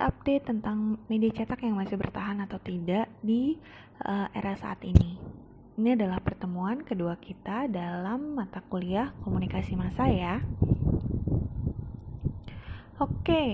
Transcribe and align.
update-update 0.00 0.48
tentang 0.48 0.96
media 1.12 1.28
cetak 1.28 1.60
yang 1.60 1.76
masih 1.76 2.00
bertahan 2.00 2.40
atau 2.40 2.56
tidak 2.64 3.12
di 3.20 3.60
uh, 4.00 4.32
era 4.32 4.56
saat 4.56 4.80
ini. 4.80 5.20
Ini 5.76 5.92
adalah 5.92 6.24
pertemuan 6.24 6.80
kedua 6.80 7.20
kita 7.20 7.68
dalam 7.68 8.32
mata 8.32 8.64
kuliah 8.64 9.12
komunikasi 9.20 9.76
massa 9.76 10.08
ya. 10.08 10.40
Oke, 13.00 13.44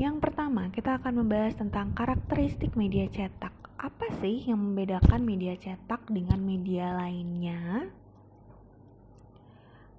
yang 0.00 0.20
pertama, 0.20 0.68
kita 0.72 1.00
akan 1.00 1.24
membahas 1.24 1.56
tentang 1.56 1.92
karakteristik 1.92 2.72
media 2.76 3.08
cetak. 3.08 3.52
Apa 3.76 4.12
sih 4.24 4.44
yang 4.48 4.60
membedakan 4.60 5.20
media 5.20 5.56
cetak 5.56 6.08
dengan 6.08 6.40
media 6.40 6.96
lainnya? 6.96 7.88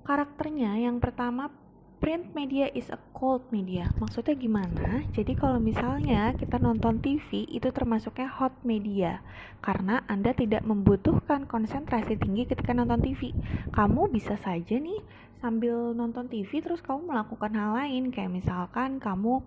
Karakternya 0.05 0.81
yang 0.81 0.97
pertama 1.01 1.49
print 1.97 2.33
media 2.37 2.69
is 2.77 2.87
a 2.93 2.99
cold 3.13 3.43
media. 3.49 3.89
Maksudnya 3.97 4.37
gimana? 4.37 5.03
Jadi 5.13 5.33
kalau 5.33 5.57
misalnya 5.57 6.37
kita 6.37 6.61
nonton 6.61 7.01
TV 7.01 7.49
itu 7.49 7.69
termasuknya 7.73 8.29
hot 8.29 8.53
media 8.61 9.25
karena 9.65 10.05
Anda 10.05 10.37
tidak 10.37 10.61
membutuhkan 10.61 11.49
konsentrasi 11.49 12.15
tinggi 12.21 12.45
ketika 12.45 12.77
nonton 12.77 13.01
TV. 13.01 13.33
Kamu 13.73 14.13
bisa 14.13 14.37
saja 14.37 14.77
nih 14.77 15.01
sambil 15.37 15.93
nonton 15.93 16.25
TV 16.29 16.65
terus 16.65 16.81
kamu 16.81 17.13
melakukan 17.13 17.53
hal 17.53 17.77
lain 17.77 18.09
kayak 18.09 18.33
misalkan 18.33 18.97
kamu 18.97 19.45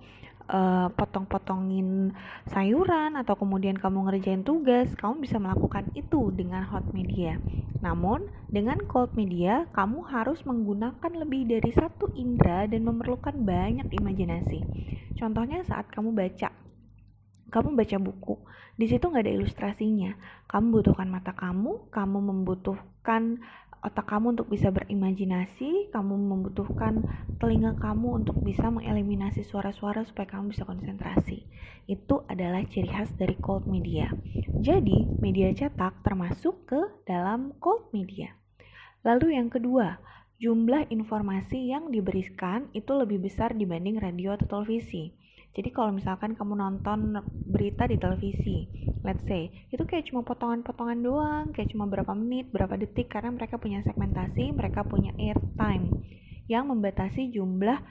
uh, 0.51 0.91
potong-potongin 0.93 2.11
sayuran 2.51 3.15
atau 3.15 3.39
kemudian 3.39 3.79
kamu 3.79 4.11
ngerjain 4.11 4.43
tugas, 4.43 4.91
kamu 4.99 5.23
bisa 5.23 5.39
melakukan 5.39 5.87
itu 5.95 6.35
dengan 6.35 6.67
hot 6.67 6.91
media. 6.91 7.39
Namun, 7.81 8.29
dengan 8.51 8.77
cold 8.91 9.17
media, 9.17 9.65
kamu 9.73 10.05
harus 10.11 10.43
menggunakan 10.45 11.13
lebih 11.17 11.49
dari 11.49 11.71
satu 11.73 12.13
indera 12.13 12.69
dan 12.69 12.85
memerlukan 12.85 13.33
banyak 13.33 13.89
imajinasi. 13.89 14.61
Contohnya 15.17 15.65
saat 15.65 15.89
kamu 15.89 16.13
baca, 16.13 16.53
kamu 17.49 17.69
baca 17.73 17.97
buku, 17.97 18.35
di 18.77 18.87
situ 18.89 19.09
nggak 19.09 19.25
ada 19.25 19.37
ilustrasinya. 19.37 20.13
Kamu 20.49 20.67
butuhkan 20.81 21.09
mata 21.09 21.33
kamu, 21.33 21.89
kamu 21.89 22.19
membutuhkan 22.21 23.41
otak 23.81 24.13
kamu 24.13 24.37
untuk 24.37 24.53
bisa 24.53 24.69
berimajinasi, 24.69 25.89
kamu 25.89 26.15
membutuhkan 26.17 27.05
telinga 27.41 27.77
kamu 27.81 28.21
untuk 28.21 28.37
bisa 28.45 28.69
mengeliminasi 28.69 29.41
suara-suara 29.45 30.05
supaya 30.05 30.29
kamu 30.29 30.53
bisa 30.53 30.69
konsentrasi. 30.69 31.49
Itu 31.89 32.29
adalah 32.29 32.61
ciri 32.69 32.89
khas 32.93 33.17
dari 33.17 33.41
cold 33.41 33.65
media. 33.65 34.13
Jadi, 34.61 35.09
media 35.25 35.49
cetak 35.57 36.05
termasuk 36.05 36.69
ke 36.69 36.81
dalam 37.09 37.57
cold 37.57 37.89
media. 37.97 38.37
Lalu 39.01 39.41
yang 39.41 39.49
kedua, 39.49 39.97
jumlah 40.37 40.93
informasi 40.93 41.73
yang 41.73 41.89
diberikan 41.89 42.69
itu 42.77 42.93
lebih 42.93 43.25
besar 43.25 43.57
dibanding 43.57 43.97
radio 43.97 44.37
atau 44.37 44.61
televisi. 44.61 45.17
Jadi 45.51 45.75
kalau 45.75 45.91
misalkan 45.91 46.39
kamu 46.39 46.55
nonton 46.55 47.19
berita 47.51 47.91
di 47.91 47.99
televisi, 47.99 48.71
let's 49.03 49.27
say, 49.27 49.51
itu 49.75 49.83
kayak 49.83 50.07
cuma 50.07 50.23
potongan-potongan 50.23 50.99
doang, 51.03 51.45
kayak 51.51 51.75
cuma 51.75 51.91
berapa 51.91 52.15
menit, 52.15 52.55
berapa 52.55 52.79
detik 52.79 53.11
karena 53.11 53.35
mereka 53.35 53.59
punya 53.59 53.83
segmentasi, 53.83 54.55
mereka 54.55 54.87
punya 54.87 55.11
airtime 55.19 55.91
yang 56.47 56.71
membatasi 56.71 57.35
jumlah 57.35 57.83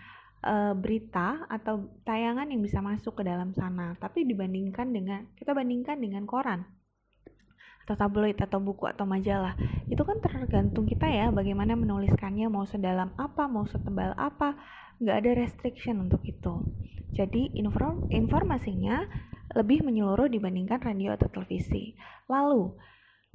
uh, 0.47 0.71
berita 0.71 1.43
atau 1.51 1.91
tayangan 2.07 2.47
yang 2.47 2.63
bisa 2.63 2.79
masuk 2.79 3.19
ke 3.19 3.23
dalam 3.27 3.51
sana. 3.51 3.91
Tapi 3.99 4.23
dibandingkan 4.23 4.87
dengan 4.95 5.27
kita 5.35 5.51
bandingkan 5.51 5.99
dengan 5.99 6.23
koran 6.23 6.63
atau 7.89 8.05
tabloid 8.05 8.37
atau 8.37 8.61
buku 8.61 8.85
atau 8.85 9.01
majalah 9.09 9.57
itu 9.89 9.97
kan 10.05 10.21
tergantung 10.21 10.85
kita 10.85 11.09
ya 11.09 11.33
bagaimana 11.33 11.73
menuliskannya 11.73 12.45
mau 12.45 12.61
sedalam 12.61 13.09
apa 13.17 13.49
mau 13.49 13.65
setebal 13.65 14.13
apa 14.13 14.53
nggak 15.01 15.17
ada 15.25 15.31
restriction 15.33 16.05
untuk 16.05 16.21
itu 16.21 16.61
jadi 17.13 17.53
inform 17.57 18.09
informasinya 18.13 19.05
lebih 19.57 19.81
menyeluruh 19.81 20.29
dibandingkan 20.29 20.81
radio 20.81 21.17
atau 21.17 21.29
televisi 21.29 21.97
lalu 22.29 22.73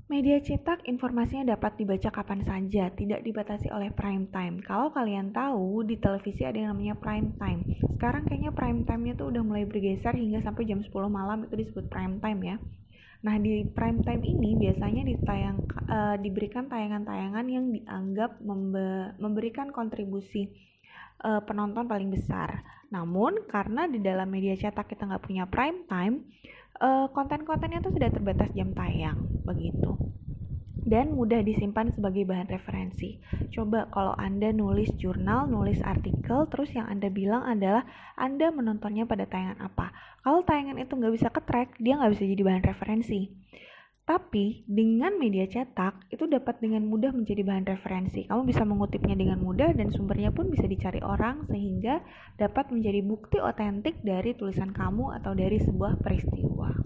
Media 0.05 0.37
cetak 0.37 0.85
informasinya 0.85 1.57
dapat 1.57 1.81
dibaca 1.81 2.13
kapan 2.13 2.45
saja, 2.45 2.93
tidak 2.93 3.25
dibatasi 3.25 3.73
oleh 3.73 3.89
prime 3.89 4.29
time. 4.29 4.61
Kalau 4.61 4.93
kalian 4.93 5.33
tahu, 5.33 5.81
di 5.81 5.97
televisi 5.97 6.45
ada 6.45 6.61
yang 6.61 6.77
namanya 6.77 6.93
prime 7.01 7.33
time. 7.41 7.65
Sekarang 7.97 8.29
kayaknya 8.29 8.53
prime 8.53 8.85
time-nya 8.85 9.17
tuh 9.17 9.33
udah 9.33 9.41
mulai 9.41 9.65
bergeser 9.65 10.13
hingga 10.13 10.45
sampai 10.45 10.69
jam 10.69 10.85
10 10.85 10.93
malam 11.09 11.49
itu 11.49 11.57
disebut 11.57 11.89
prime 11.89 12.21
time 12.21 12.41
ya. 12.45 12.57
Nah, 13.25 13.41
di 13.41 13.65
prime 13.73 14.05
time 14.05 14.21
ini 14.29 14.53
biasanya 14.61 15.09
ditayang 15.09 15.57
uh, 15.89 16.17
diberikan 16.21 16.69
tayangan-tayangan 16.69 17.47
yang 17.49 17.73
dianggap 17.73 18.45
membe 18.45 19.17
memberikan 19.17 19.73
kontribusi 19.73 20.53
uh, 21.23 21.43
penonton 21.47 21.87
paling 21.87 22.11
besar. 22.11 22.65
Namun, 22.91 23.47
karena 23.47 23.87
di 23.87 24.03
dalam 24.03 24.27
media 24.31 24.59
cetak 24.59 24.91
kita 24.91 25.07
nggak 25.07 25.25
punya 25.25 25.45
prime 25.47 25.87
time, 25.87 26.27
uh, 26.83 27.07
konten-kontennya 27.13 27.83
itu 27.83 27.91
sudah 27.95 28.11
terbatas 28.11 28.51
jam 28.55 28.75
tayang, 28.75 29.19
begitu 29.47 29.95
dan 30.85 31.17
mudah 31.17 31.41
disimpan 31.41 31.89
sebagai 31.91 32.29
bahan 32.29 32.47
referensi. 32.47 33.17
Coba 33.51 33.89
kalau 33.89 34.13
Anda 34.21 34.53
nulis 34.53 34.93
jurnal, 35.01 35.49
nulis 35.49 35.81
artikel, 35.81 36.45
terus 36.53 36.71
yang 36.77 36.87
Anda 36.87 37.09
bilang 37.09 37.49
adalah 37.49 37.89
Anda 38.21 38.53
menontonnya 38.53 39.09
pada 39.09 39.25
tayangan 39.25 39.65
apa. 39.65 39.97
Kalau 40.21 40.45
tayangan 40.45 40.77
itu 40.77 40.93
nggak 40.93 41.15
bisa 41.17 41.29
ke-track, 41.33 41.81
dia 41.81 41.97
nggak 41.97 42.13
bisa 42.13 42.25
jadi 42.29 42.43
bahan 42.45 42.65
referensi. 42.69 43.33
Tapi 44.05 44.69
dengan 44.69 45.17
media 45.17 45.49
cetak 45.49 46.13
itu 46.13 46.29
dapat 46.29 46.61
dengan 46.61 46.85
mudah 46.85 47.09
menjadi 47.17 47.41
bahan 47.41 47.65
referensi. 47.65 48.29
Kamu 48.29 48.45
bisa 48.45 48.61
mengutipnya 48.61 49.17
dengan 49.17 49.41
mudah 49.41 49.73
dan 49.73 49.89
sumbernya 49.89 50.29
pun 50.29 50.53
bisa 50.53 50.69
dicari 50.69 51.01
orang 51.01 51.49
sehingga 51.49 52.05
dapat 52.37 52.69
menjadi 52.69 53.01
bukti 53.01 53.41
otentik 53.41 53.97
dari 54.05 54.37
tulisan 54.37 54.77
kamu 54.77 55.09
atau 55.17 55.33
dari 55.33 55.57
sebuah 55.57 56.05
peristiwa. 56.05 56.77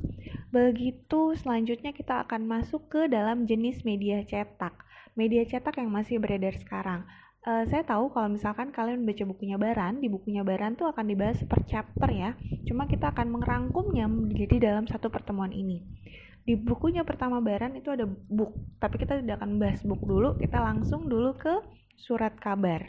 Begitu 0.54 1.34
selanjutnya 1.34 1.90
kita 1.90 2.22
akan 2.22 2.46
masuk 2.46 2.86
ke 2.86 3.10
dalam 3.10 3.50
jenis 3.50 3.82
media 3.82 4.22
cetak. 4.22 4.78
Media 5.18 5.42
cetak 5.42 5.74
yang 5.82 5.90
masih 5.90 6.22
beredar 6.22 6.54
sekarang. 6.54 7.02
Uh, 7.42 7.66
saya 7.66 7.82
tahu 7.82 8.14
kalau 8.14 8.30
misalkan 8.30 8.70
kalian 8.70 9.02
baca 9.02 9.26
bukunya 9.26 9.58
Baran, 9.58 9.98
di 9.98 10.06
bukunya 10.06 10.46
Baran 10.46 10.78
tuh 10.78 10.86
akan 10.86 11.10
dibahas 11.10 11.42
per 11.50 11.66
chapter 11.66 12.14
ya. 12.14 12.38
Cuma 12.62 12.86
kita 12.86 13.10
akan 13.10 13.42
merangkumnya 13.42 14.06
menjadi 14.06 14.70
dalam 14.70 14.86
satu 14.86 15.10
pertemuan 15.10 15.50
ini 15.50 15.82
di 16.48 16.56
bukunya 16.56 17.04
pertama 17.04 17.44
Baran 17.44 17.76
itu 17.76 17.92
ada 17.92 18.08
book, 18.08 18.56
tapi 18.80 18.96
kita 18.96 19.20
tidak 19.20 19.44
akan 19.44 19.60
bahas 19.60 19.84
book 19.84 20.00
dulu, 20.00 20.40
kita 20.40 20.56
langsung 20.64 21.04
dulu 21.04 21.36
ke 21.36 21.60
surat 22.00 22.32
kabar. 22.40 22.88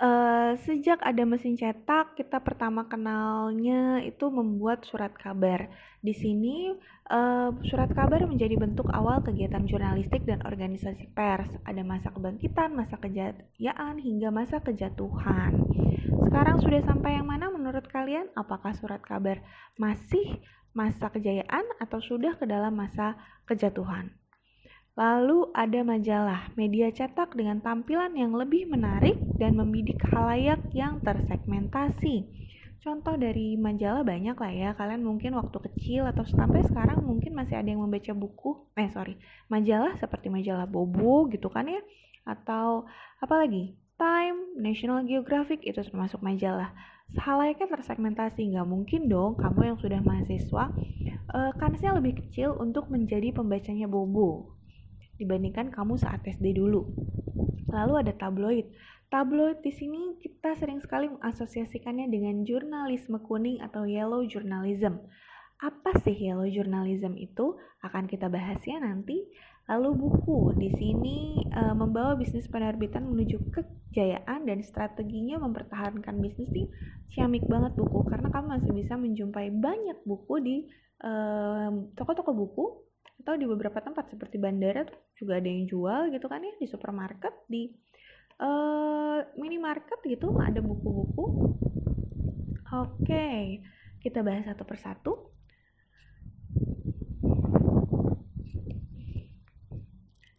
Uh, 0.00 0.56
sejak 0.64 0.96
ada 1.04 1.28
mesin 1.28 1.60
cetak, 1.60 2.16
kita 2.16 2.40
pertama 2.40 2.88
kenalnya 2.88 4.00
itu 4.00 4.32
membuat 4.32 4.80
surat 4.88 5.12
kabar. 5.12 5.68
Di 6.00 6.16
sini, 6.16 6.72
uh, 7.12 7.52
surat 7.68 7.92
kabar 7.92 8.24
menjadi 8.24 8.56
bentuk 8.56 8.88
awal 8.96 9.20
kegiatan 9.20 9.68
jurnalistik 9.68 10.24
dan 10.24 10.40
organisasi 10.48 11.12
pers. 11.12 11.52
Ada 11.68 11.84
masa 11.84 12.16
kebangkitan, 12.16 12.72
masa 12.72 12.96
kejayaan, 12.96 14.00
hingga 14.00 14.32
masa 14.32 14.64
kejatuhan. 14.64 15.68
Sekarang 16.32 16.64
sudah 16.64 16.80
sampai 16.80 17.20
yang 17.20 17.28
mana 17.28 17.52
menurut 17.52 17.84
kalian? 17.92 18.32
Apakah 18.32 18.72
surat 18.80 19.04
kabar 19.04 19.44
masih 19.76 20.40
masa 20.72 21.10
kejayaan 21.10 21.66
atau 21.82 21.98
sudah 21.98 22.38
ke 22.38 22.46
dalam 22.46 22.74
masa 22.76 23.18
kejatuhan. 23.46 24.14
Lalu 24.98 25.48
ada 25.54 25.80
majalah, 25.86 26.52
media 26.58 26.90
cetak 26.90 27.32
dengan 27.32 27.62
tampilan 27.62 28.12
yang 28.12 28.34
lebih 28.34 28.68
menarik 28.68 29.16
dan 29.38 29.56
membidik 29.56 30.02
halayak 30.10 30.60
yang 30.74 30.98
tersegmentasi. 31.00 32.26
Contoh 32.80 33.14
dari 33.20 33.60
majalah 33.60 34.00
banyak 34.00 34.36
lah 34.36 34.52
ya, 34.52 34.70
kalian 34.72 35.04
mungkin 35.04 35.36
waktu 35.36 35.56
kecil 35.68 36.08
atau 36.08 36.24
sampai 36.24 36.64
sekarang 36.64 37.04
mungkin 37.04 37.36
masih 37.36 37.60
ada 37.60 37.68
yang 37.68 37.84
membaca 37.84 38.12
buku, 38.16 38.72
eh 38.76 38.88
sorry, 38.88 39.20
majalah 39.52 39.94
seperti 40.00 40.32
majalah 40.32 40.64
Bobo 40.64 41.28
gitu 41.28 41.52
kan 41.52 41.68
ya, 41.68 41.80
atau 42.24 42.88
apa 43.20 43.34
lagi, 43.36 43.76
Time, 44.00 44.56
National 44.56 45.04
Geographic 45.04 45.60
itu 45.68 45.76
termasuk 45.84 46.24
majalah 46.24 46.72
halayaknya 47.18 47.66
tersegmentasi 47.66 48.54
nggak 48.54 48.68
mungkin 48.70 49.10
dong 49.10 49.34
kamu 49.34 49.74
yang 49.74 49.78
sudah 49.82 49.98
mahasiswa 49.98 50.70
uh, 51.34 51.52
kansnya 51.58 51.94
lebih 51.94 52.22
kecil 52.22 52.54
untuk 52.58 52.86
menjadi 52.86 53.34
pembacanya 53.34 53.90
bobo 53.90 54.60
dibandingkan 55.20 55.68
kamu 55.68 56.00
saat 56.00 56.24
SD 56.24 56.56
dulu. 56.56 56.88
Lalu 57.68 57.92
ada 58.00 58.12
tabloid. 58.16 58.72
Tabloid 59.12 59.60
di 59.60 59.68
sini 59.68 60.16
kita 60.16 60.56
sering 60.56 60.80
sekali 60.80 61.12
mengasosiasikannya 61.12 62.08
dengan 62.08 62.40
jurnalisme 62.48 63.20
kuning 63.20 63.60
atau 63.60 63.84
yellow 63.84 64.24
journalism. 64.24 65.04
Apa 65.60 65.92
sih 66.00 66.16
yellow 66.16 66.48
journalism 66.48 67.20
itu? 67.20 67.60
Akan 67.84 68.08
kita 68.08 68.32
bahas 68.32 68.64
ya 68.64 68.80
nanti 68.80 69.28
Lalu 69.70 69.90
buku. 69.94 70.38
Di 70.58 70.74
sini 70.74 71.46
e, 71.46 71.62
membawa 71.72 72.18
bisnis 72.18 72.50
penerbitan 72.50 73.06
menuju 73.06 73.54
kejayaan 73.54 74.42
dan 74.44 74.58
strateginya 74.66 75.38
mempertahankan 75.38 76.18
bisnis 76.18 76.50
ini 76.50 76.66
ciamik 77.14 77.46
banget 77.46 77.78
buku. 77.78 78.02
Karena 78.10 78.28
kamu 78.34 78.58
masih 78.58 78.72
bisa 78.74 78.98
menjumpai 78.98 79.54
banyak 79.54 80.02
buku 80.02 80.34
di 80.42 80.56
toko-toko 81.96 82.36
buku 82.36 82.66
atau 83.24 83.32
di 83.36 83.48
beberapa 83.48 83.80
tempat 83.80 84.12
seperti 84.12 84.36
bandara 84.36 84.84
juga 85.16 85.40
ada 85.40 85.48
yang 85.48 85.64
jual 85.68 86.12
gitu 86.12 86.28
kan 86.28 86.44
ya 86.44 86.52
di 86.56 86.68
supermarket 86.68 87.32
di 87.48 87.68
uh, 88.40 89.20
minimarket 89.36 90.00
gitu 90.08 90.40
ada 90.40 90.60
buku-buku. 90.64 91.24
Oke 92.68 93.60
kita 94.00 94.24
bahas 94.24 94.48
satu 94.48 94.64
persatu 94.64 95.12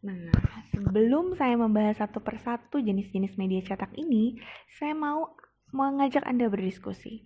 Nah, 0.01 0.33
sebelum 0.73 1.37
saya 1.37 1.53
membahas 1.53 2.01
satu 2.01 2.25
persatu 2.25 2.81
jenis-jenis 2.81 3.37
media 3.37 3.61
cetak 3.61 3.93
ini, 3.93 4.41
saya 4.73 4.97
mau 4.97 5.37
mengajak 5.69 6.25
Anda 6.25 6.49
berdiskusi. 6.49 7.21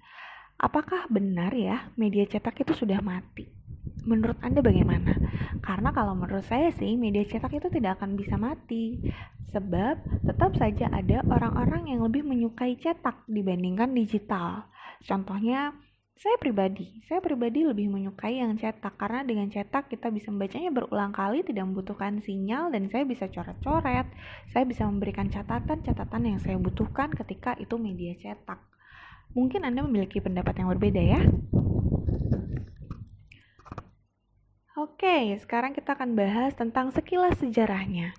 Apakah 0.59 1.07
benar 1.07 1.55
ya 1.55 1.91
media 1.95 2.27
cetak 2.27 2.67
itu 2.67 2.75
sudah 2.75 2.99
mati? 2.99 3.47
Menurut 4.03 4.37
Anda 4.43 4.59
bagaimana? 4.59 5.23
Karena 5.63 5.95
kalau 5.95 6.19
menurut 6.19 6.43
saya 6.43 6.69
sih 6.75 6.99
media 6.99 7.23
cetak 7.23 7.55
itu 7.55 7.67
tidak 7.71 7.99
akan 7.99 8.19
bisa 8.19 8.35
mati. 8.35 8.99
Sebab 9.55 10.27
tetap 10.27 10.59
saja 10.59 10.91
ada 10.91 11.23
orang-orang 11.31 11.95
yang 11.95 12.03
lebih 12.03 12.27
menyukai 12.27 12.75
cetak 12.75 13.23
dibandingkan 13.31 13.95
digital. 13.95 14.67
Contohnya 14.99 15.71
saya 16.15 16.39
pribadi, 16.39 17.03
saya 17.11 17.19
pribadi 17.19 17.67
lebih 17.67 17.91
menyukai 17.91 18.39
yang 18.39 18.55
cetak 18.55 18.95
karena 18.95 19.27
dengan 19.27 19.51
cetak 19.51 19.91
kita 19.91 20.07
bisa 20.15 20.31
membacanya 20.31 20.71
berulang 20.71 21.11
kali, 21.11 21.43
tidak 21.43 21.67
membutuhkan 21.67 22.23
sinyal 22.23 22.71
dan 22.71 22.87
saya 22.87 23.03
bisa 23.03 23.27
coret-coret. 23.27 24.07
Saya 24.47 24.63
bisa 24.63 24.87
memberikan 24.87 25.27
catatan-catatan 25.27 26.23
yang 26.23 26.39
saya 26.39 26.55
butuhkan 26.55 27.11
ketika 27.11 27.59
itu 27.59 27.75
media 27.75 28.15
cetak. 28.15 28.63
Mungkin 29.35 29.67
Anda 29.67 29.83
memiliki 29.83 30.23
pendapat 30.23 30.55
yang 30.55 30.71
berbeda 30.71 31.03
ya. 31.03 31.19
Oke, 34.79 35.35
sekarang 35.43 35.75
kita 35.75 35.99
akan 35.99 36.15
bahas 36.15 36.55
tentang 36.55 36.95
sekilas 36.95 37.35
sejarahnya. 37.43 38.15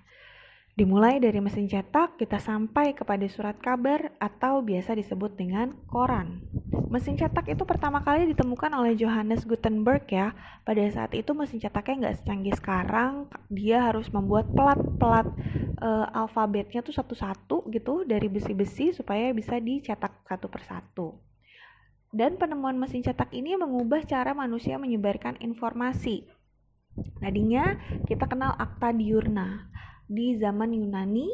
Dimulai 0.77 1.17
dari 1.17 1.41
mesin 1.41 1.65
cetak, 1.65 2.21
kita 2.21 2.37
sampai 2.37 2.93
kepada 2.93 3.25
surat 3.25 3.57
kabar 3.57 4.13
atau 4.21 4.61
biasa 4.61 4.93
disebut 4.93 5.33
dengan 5.33 5.73
koran. 5.89 6.37
Mesin 6.93 7.17
cetak 7.17 7.49
itu 7.49 7.65
pertama 7.65 7.97
kali 8.05 8.29
ditemukan 8.29 8.69
oleh 8.77 8.93
Johannes 8.93 9.41
Gutenberg 9.41 10.05
ya. 10.05 10.37
Pada 10.61 10.85
saat 10.93 11.17
itu 11.17 11.33
mesin 11.33 11.57
cetaknya 11.57 12.05
nggak 12.05 12.17
secanggih 12.21 12.53
sekarang, 12.61 13.25
dia 13.49 13.89
harus 13.89 14.05
membuat 14.13 14.53
pelat-pelat 14.53 15.25
e, 15.81 15.89
alfabetnya 16.13 16.85
tuh 16.85 16.93
satu-satu 16.93 17.73
gitu 17.73 18.05
dari 18.05 18.29
besi-besi 18.29 18.93
supaya 18.93 19.33
bisa 19.33 19.57
dicetak 19.57 20.29
satu 20.29 20.45
persatu. 20.45 21.17
Dan 22.13 22.37
penemuan 22.37 22.77
mesin 22.77 23.01
cetak 23.01 23.33
ini 23.33 23.57
mengubah 23.57 24.05
cara 24.05 24.37
manusia 24.37 24.77
menyebarkan 24.77 25.41
informasi. 25.41 26.29
Tadinya 27.17 27.73
kita 28.05 28.29
kenal 28.29 28.53
akta 28.61 28.93
diurna 28.93 29.73
di 30.07 30.39
zaman 30.39 30.71
Yunani 30.71 31.27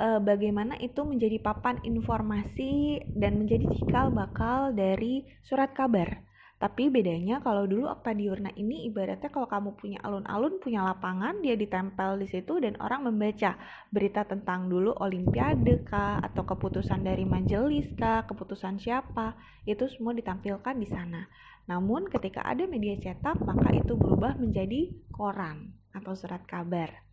uh, 0.00 0.20
bagaimana 0.20 0.76
itu 0.80 1.04
menjadi 1.04 1.40
papan 1.40 1.80
informasi 1.84 3.00
dan 3.16 3.40
menjadi 3.40 3.68
cikal 3.76 4.12
bakal 4.12 4.72
dari 4.72 5.24
surat 5.44 5.72
kabar. 5.72 6.24
Tapi 6.56 6.88
bedanya 6.88 7.44
kalau 7.44 7.68
dulu 7.68 7.84
Okta 7.84 8.16
Diurna 8.16 8.48
ini 8.56 8.88
ibaratnya 8.88 9.28
kalau 9.28 9.44
kamu 9.44 9.76
punya 9.76 10.00
alun-alun, 10.00 10.56
punya 10.56 10.88
lapangan, 10.88 11.44
dia 11.44 11.52
ditempel 11.52 12.16
di 12.16 12.32
situ 12.32 12.56
dan 12.64 12.80
orang 12.80 13.04
membaca 13.04 13.60
berita 13.92 14.24
tentang 14.24 14.72
dulu 14.72 14.96
olimpiade 14.96 15.84
kah 15.84 16.16
atau 16.24 16.48
keputusan 16.48 17.04
dari 17.04 17.28
majelis 17.28 17.92
kah, 17.92 18.24
keputusan 18.24 18.80
siapa, 18.80 19.36
itu 19.68 19.84
semua 19.84 20.16
ditampilkan 20.16 20.80
di 20.80 20.88
sana. 20.88 21.28
Namun 21.68 22.08
ketika 22.08 22.40
ada 22.40 22.64
media 22.64 22.96
cetak, 22.96 23.36
maka 23.44 23.76
itu 23.76 23.92
berubah 23.92 24.40
menjadi 24.40 24.96
koran 25.12 25.76
atau 25.92 26.16
surat 26.16 26.40
kabar 26.48 27.05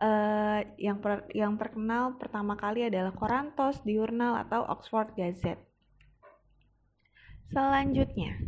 uh, 0.00 0.60
yang 0.76 1.00
per, 1.00 1.28
yang 1.32 1.56
terkenal 1.56 2.16
pertama 2.20 2.56
kali 2.56 2.84
adalah 2.84 3.12
Korantos, 3.12 3.80
Diurnal 3.84 4.40
atau 4.46 4.64
Oxford 4.68 5.12
Gazette. 5.16 5.62
Selanjutnya, 7.46 8.42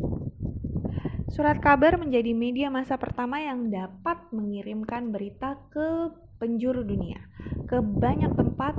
surat 1.31 1.55
kabar 1.63 1.95
menjadi 1.95 2.35
media 2.35 2.67
masa 2.67 2.99
pertama 2.99 3.39
yang 3.39 3.71
dapat 3.71 4.19
mengirimkan 4.35 5.15
berita 5.15 5.55
ke 5.71 6.11
penjuru 6.35 6.83
dunia, 6.83 7.23
ke 7.63 7.79
banyak 7.79 8.35
tempat 8.35 8.75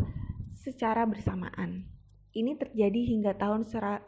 secara 0.53 1.09
bersamaan. 1.09 1.89
Ini 2.31 2.55
terjadi 2.61 3.01
hingga 3.11 3.33
tahun 3.35 3.67
1920. 3.67 4.07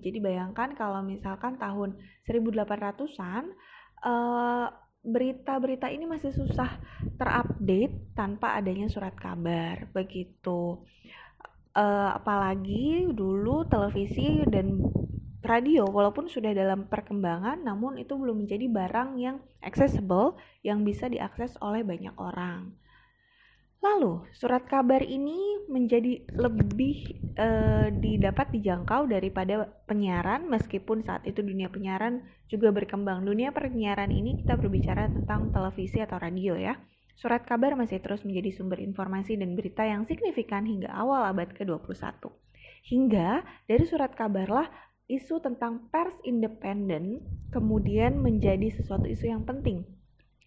Jadi 0.00 0.18
bayangkan 0.22 0.72
kalau 0.72 1.04
misalkan 1.04 1.60
tahun 1.60 1.98
1800-an 2.24 3.52
uh, 4.00 4.66
berita-berita 5.04 5.92
ini 5.92 6.08
masih 6.08 6.32
susah 6.32 6.80
terupdate 7.20 8.16
tanpa 8.16 8.56
adanya 8.56 8.88
surat 8.88 9.12
kabar 9.14 9.86
begitu. 9.92 10.80
Uh, 11.74 12.10
apalagi 12.14 13.10
dulu 13.10 13.66
televisi 13.66 14.46
dan 14.46 14.78
radio 15.44 15.84
walaupun 15.84 16.30
sudah 16.30 16.56
dalam 16.56 16.88
perkembangan 16.88 17.60
namun 17.60 18.00
itu 18.00 18.16
belum 18.16 18.46
menjadi 18.46 18.64
barang 18.70 19.20
yang 19.20 19.36
accessible 19.60 20.40
yang 20.64 20.86
bisa 20.86 21.10
diakses 21.10 21.58
oleh 21.60 21.84
banyak 21.84 22.14
orang 22.16 22.72
Lalu, 23.84 24.24
surat 24.32 24.64
kabar 24.64 25.04
ini 25.04 25.60
menjadi 25.68 26.24
lebih 26.40 27.20
e, 27.36 27.48
didapat 27.92 28.48
dijangkau 28.56 29.04
daripada 29.04 29.68
penyiaran 29.84 30.48
meskipun 30.48 31.04
saat 31.04 31.20
itu 31.28 31.44
dunia 31.44 31.68
penyiaran 31.68 32.24
juga 32.48 32.72
berkembang. 32.72 33.28
Dunia 33.28 33.52
penyiaran 33.52 34.08
ini 34.08 34.40
kita 34.40 34.56
berbicara 34.56 35.12
tentang 35.12 35.52
televisi 35.52 36.00
atau 36.00 36.16
radio 36.16 36.56
ya. 36.56 36.80
Surat 37.12 37.44
kabar 37.44 37.76
masih 37.76 38.00
terus 38.00 38.24
menjadi 38.24 38.56
sumber 38.56 38.80
informasi 38.80 39.36
dan 39.36 39.52
berita 39.52 39.84
yang 39.84 40.08
signifikan 40.08 40.64
hingga 40.64 40.88
awal 40.88 41.20
abad 41.28 41.52
ke-21. 41.52 42.24
Hingga 42.88 43.44
dari 43.68 43.84
surat 43.84 44.16
kabarlah 44.16 44.66
isu 45.12 45.44
tentang 45.44 45.92
pers 45.92 46.16
independen 46.24 47.20
kemudian 47.52 48.16
menjadi 48.16 48.72
sesuatu 48.72 49.04
isu 49.04 49.28
yang 49.28 49.44
penting. 49.44 49.84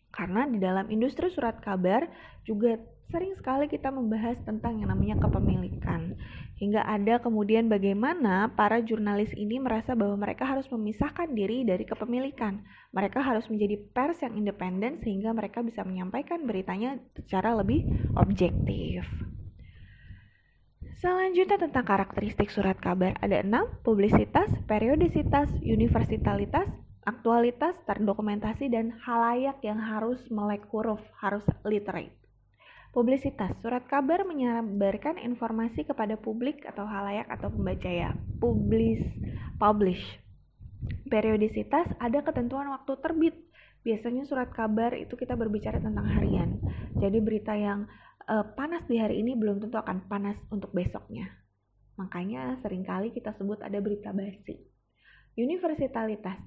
Karena 0.10 0.50
di 0.50 0.58
dalam 0.58 0.89
industri 0.89 1.29
surat 1.29 1.62
kabar 1.62 2.10
juga 2.41 2.82
sering 3.08 3.32
sekali 3.40 3.72
kita 3.72 3.88
membahas 3.88 4.36
tentang 4.44 4.84
yang 4.84 4.92
namanya 4.92 5.16
kepemilikan. 5.24 6.20
Hingga 6.60 6.84
ada 6.84 7.24
kemudian 7.24 7.72
bagaimana 7.72 8.52
para 8.52 8.84
jurnalis 8.84 9.32
ini 9.38 9.62
merasa 9.62 9.96
bahwa 9.96 10.18
mereka 10.20 10.44
harus 10.44 10.68
memisahkan 10.68 11.32
diri 11.32 11.64
dari 11.64 11.88
kepemilikan. 11.88 12.66
Mereka 12.92 13.24
harus 13.24 13.48
menjadi 13.48 13.80
pers 13.94 14.20
yang 14.26 14.36
independen 14.36 15.00
sehingga 15.00 15.32
mereka 15.32 15.64
bisa 15.64 15.86
menyampaikan 15.88 16.44
beritanya 16.44 17.00
secara 17.16 17.56
lebih 17.56 17.86
objektif. 18.18 19.08
Selanjutnya 20.98 21.62
tentang 21.62 21.86
karakteristik 21.86 22.50
surat 22.50 22.82
kabar 22.82 23.14
ada 23.22 23.46
enam, 23.46 23.70
publisitas, 23.86 24.50
periodisitas, 24.66 25.54
universalitas, 25.62 26.66
aktualitas, 27.06 27.78
terdokumentasi, 27.86 28.74
dan 28.74 28.98
halayak 29.06 29.62
yang 29.62 29.78
harus 29.78 30.26
melek 30.34 30.66
huruf, 30.74 31.00
harus 31.22 31.46
literate. 31.62 32.16
Publisitas, 32.96 33.53
surat 33.62 33.84
kabar 33.86 34.24
menyebarkan 34.24 35.22
informasi 35.22 35.86
kepada 35.86 36.17
publik 36.17 36.63
atau 36.65 36.88
halayak 36.88 37.27
atau 37.29 37.51
pembaca 37.51 37.89
ya. 37.91 38.15
Publish, 38.39 39.03
publish. 39.60 40.01
Periodisitas, 41.06 41.88
ada 42.00 42.24
ketentuan 42.24 42.72
waktu 42.72 42.98
terbit. 43.03 43.36
Biasanya 43.84 44.25
surat 44.25 44.50
kabar 44.51 44.96
itu 44.96 45.13
kita 45.15 45.36
berbicara 45.38 45.79
tentang 45.79 46.08
harian. 46.10 46.60
Jadi 46.98 47.17
berita 47.22 47.53
yang 47.56 47.86
uh, 48.27 48.46
panas 48.56 48.84
di 48.88 49.00
hari 49.00 49.24
ini 49.24 49.36
belum 49.36 49.63
tentu 49.63 49.79
akan 49.79 50.08
panas 50.12 50.36
untuk 50.51 50.72
besoknya. 50.75 51.27
Makanya 51.98 52.62
sering 52.62 52.86
kali 52.86 53.10
kita 53.15 53.34
sebut 53.36 53.63
ada 53.63 53.79
berita 53.82 54.13
basi. 54.13 54.60
Universalitas, 55.38 56.38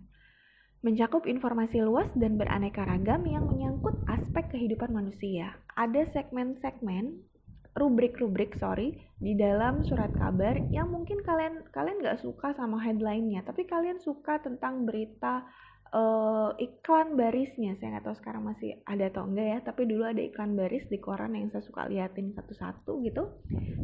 mencakup 0.81 1.29
informasi 1.29 1.85
luas 1.85 2.09
dan 2.17 2.41
beraneka 2.41 2.89
ragam 2.89 3.29
yang 3.29 3.45
menyangkut 3.45 3.93
aspek 4.09 4.49
kehidupan 4.49 4.89
manusia. 4.89 5.53
Ada 5.77 6.09
segmen-segmen, 6.17 7.21
rubrik-rubrik 7.77 8.57
sorry, 8.57 8.97
di 9.21 9.37
dalam 9.37 9.85
surat 9.85 10.09
kabar 10.17 10.57
yang 10.73 10.89
mungkin 10.89 11.21
kalian 11.21 11.69
kalian 11.69 12.01
nggak 12.01 12.25
suka 12.25 12.57
sama 12.57 12.81
headline-nya, 12.81 13.45
tapi 13.45 13.69
kalian 13.69 14.01
suka 14.01 14.41
tentang 14.41 14.89
berita 14.89 15.45
uh, 15.93 16.57
iklan 16.57 17.13
barisnya. 17.13 17.77
Saya 17.77 18.01
nggak 18.01 18.05
tahu 18.09 18.17
sekarang 18.17 18.49
masih 18.49 18.81
ada 18.89 19.13
atau 19.13 19.29
enggak 19.29 19.49
ya, 19.53 19.59
tapi 19.61 19.85
dulu 19.85 20.09
ada 20.09 20.23
iklan 20.25 20.57
baris 20.57 20.89
di 20.89 20.97
koran 20.97 21.37
yang 21.37 21.53
saya 21.53 21.61
suka 21.61 21.93
liatin 21.93 22.33
satu-satu 22.33 23.05
gitu. 23.05 23.29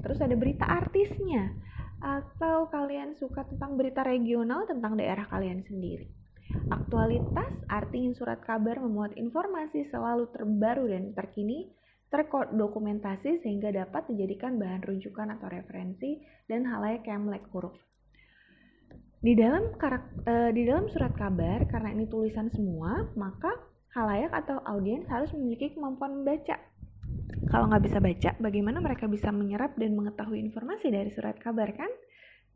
Terus 0.00 0.18
ada 0.24 0.32
berita 0.32 0.64
artisnya, 0.64 1.52
atau 2.00 2.72
kalian 2.72 3.12
suka 3.20 3.44
tentang 3.44 3.76
berita 3.76 4.00
regional 4.00 4.64
tentang 4.64 4.96
daerah 4.96 5.28
kalian 5.28 5.60
sendiri 5.60 6.24
Aktualitas 6.66 7.52
artinya 7.70 8.10
surat 8.10 8.42
kabar 8.42 8.82
memuat 8.82 9.14
informasi 9.14 9.86
selalu 9.86 10.26
terbaru 10.34 10.90
dan 10.90 11.14
terkini, 11.14 11.70
terdokumentasi 12.10 13.42
sehingga 13.42 13.70
dapat 13.70 14.10
dijadikan 14.10 14.58
bahan 14.58 14.82
rujukan 14.82 15.30
atau 15.38 15.46
referensi 15.46 16.22
dan 16.50 16.66
halayak 16.66 17.06
yang 17.06 17.26
melek 17.26 17.46
huruf. 17.54 17.78
Di 19.22 19.34
dalam 19.34 19.74
karak, 19.78 20.22
e, 20.22 20.34
di 20.54 20.62
dalam 20.66 20.86
surat 20.90 21.14
kabar 21.14 21.66
karena 21.66 21.90
ini 21.94 22.06
tulisan 22.06 22.50
semua, 22.54 22.98
maka 23.18 23.50
halayak 23.94 24.30
atau 24.30 24.58
audiens 24.66 25.06
harus 25.10 25.30
memiliki 25.34 25.74
kemampuan 25.74 26.22
membaca. 26.22 26.58
Kalau 27.46 27.70
nggak 27.70 27.84
bisa 27.86 27.98
baca, 28.02 28.30
bagaimana 28.42 28.78
mereka 28.82 29.06
bisa 29.06 29.30
menyerap 29.30 29.78
dan 29.78 29.94
mengetahui 29.94 30.42
informasi 30.42 30.90
dari 30.90 31.10
surat 31.14 31.38
kabar 31.38 31.70
kan? 31.74 31.90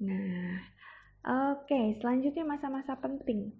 Nah, 0.03 0.63
oke, 1.25 1.81
selanjutnya 2.01 2.45
masa-masa 2.45 2.97
penting. 2.97 3.53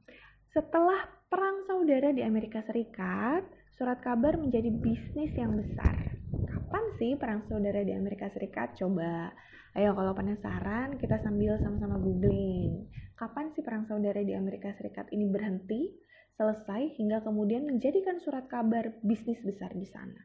Setelah 0.51 1.07
perang 1.31 1.63
saudara 1.69 2.11
di 2.11 2.25
Amerika 2.25 2.65
Serikat, 2.67 3.47
surat 3.77 4.03
kabar 4.03 4.35
menjadi 4.37 4.69
bisnis 4.69 5.31
yang 5.39 5.55
besar. 5.55 6.19
Kapan 6.31 6.85
sih 6.99 7.15
perang 7.17 7.47
saudara 7.47 7.81
di 7.87 7.95
Amerika 7.95 8.29
Serikat? 8.35 8.75
Coba, 8.75 9.31
ayo 9.79 9.95
kalau 9.95 10.13
penasaran 10.13 10.99
kita 10.99 11.23
sambil 11.23 11.57
sama-sama 11.63 11.97
googling. 11.97 12.91
Kapan 13.15 13.53
sih 13.55 13.63
perang 13.63 13.87
saudara 13.87 14.21
di 14.25 14.35
Amerika 14.35 14.75
Serikat 14.75 15.09
ini 15.15 15.29
berhenti, 15.29 15.93
selesai, 16.41 16.97
hingga 16.97 17.21
kemudian 17.21 17.69
menjadikan 17.69 18.17
surat 18.19 18.49
kabar 18.49 18.97
bisnis 19.05 19.39
besar 19.45 19.71
di 19.77 19.85
sana? 19.85 20.19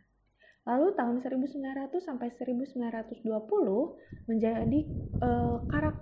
Lalu 0.65 0.97
tahun 0.97 1.21
1900 1.21 2.01
sampai 2.01 2.33
1920 2.33 3.21
menjadi 4.25 4.79
uh, 5.21 5.61
karak 5.69 6.01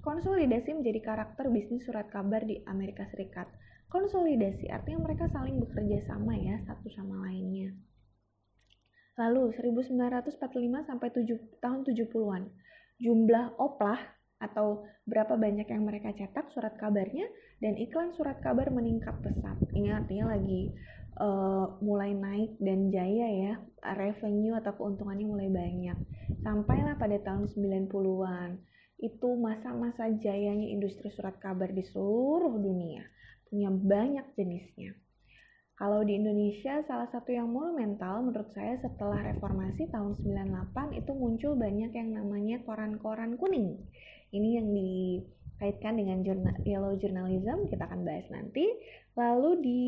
konsolidasi 0.00 0.72
menjadi 0.76 1.00
karakter 1.04 1.48
bisnis 1.52 1.84
surat 1.84 2.08
kabar 2.08 2.44
di 2.44 2.60
Amerika 2.64 3.04
Serikat 3.12 3.48
konsolidasi 3.90 4.70
artinya 4.70 5.02
mereka 5.02 5.26
saling 5.34 5.58
bekerja 5.58 6.06
sama 6.06 6.38
ya 6.38 6.62
satu 6.64 6.86
sama 6.94 7.26
lainnya. 7.26 7.74
Lalu 9.18 9.52
1945 9.52 10.88
sampai 10.88 11.08
7, 11.12 11.60
tahun 11.60 11.84
70-an, 11.84 12.42
jumlah 13.02 13.58
oplah 13.60 14.00
atau 14.40 14.88
berapa 15.04 15.36
banyak 15.36 15.68
yang 15.68 15.84
mereka 15.84 16.16
cetak 16.16 16.48
surat 16.56 16.72
kabarnya 16.80 17.28
dan 17.60 17.76
iklan 17.76 18.16
surat 18.16 18.40
kabar 18.40 18.72
meningkat 18.72 19.12
pesat. 19.20 19.60
Ini 19.76 19.92
artinya 19.92 20.32
lagi 20.32 20.72
uh, 21.20 21.76
mulai 21.84 22.16
naik 22.16 22.56
dan 22.64 22.88
jaya 22.88 23.28
ya, 23.28 23.52
revenue 23.92 24.56
atau 24.56 24.72
keuntungannya 24.72 25.26
mulai 25.28 25.48
banyak. 25.52 25.98
Sampailah 26.40 26.96
pada 26.96 27.20
tahun 27.20 27.52
90-an, 27.52 28.50
itu 29.00 29.28
masa-masa 29.40 30.12
jayanya 30.12 30.68
industri 30.68 31.08
surat 31.10 31.40
kabar 31.40 31.72
di 31.72 31.82
seluruh 31.88 32.54
dunia 32.60 33.02
punya 33.50 33.68
banyak 33.72 34.26
jenisnya. 34.38 34.94
Kalau 35.80 36.04
di 36.04 36.12
Indonesia, 36.12 36.84
salah 36.84 37.08
satu 37.08 37.32
yang 37.32 37.48
monumental 37.48 38.20
menurut 38.20 38.52
saya 38.52 38.76
setelah 38.84 39.24
reformasi 39.32 39.88
tahun 39.88 40.12
98 40.20 41.00
itu 41.00 41.12
muncul 41.16 41.56
banyak 41.56 41.88
yang 41.96 42.20
namanya 42.20 42.60
koran-koran 42.68 43.40
kuning. 43.40 43.80
Ini 44.28 44.60
yang 44.60 44.68
dikaitkan 44.76 45.96
dengan 45.96 46.20
jurnal, 46.20 46.52
yellow 46.68 46.94
journalism, 47.00 47.64
kita 47.72 47.88
akan 47.88 48.04
bahas 48.04 48.28
nanti. 48.28 48.68
Lalu 49.16 49.50
di 49.64 49.80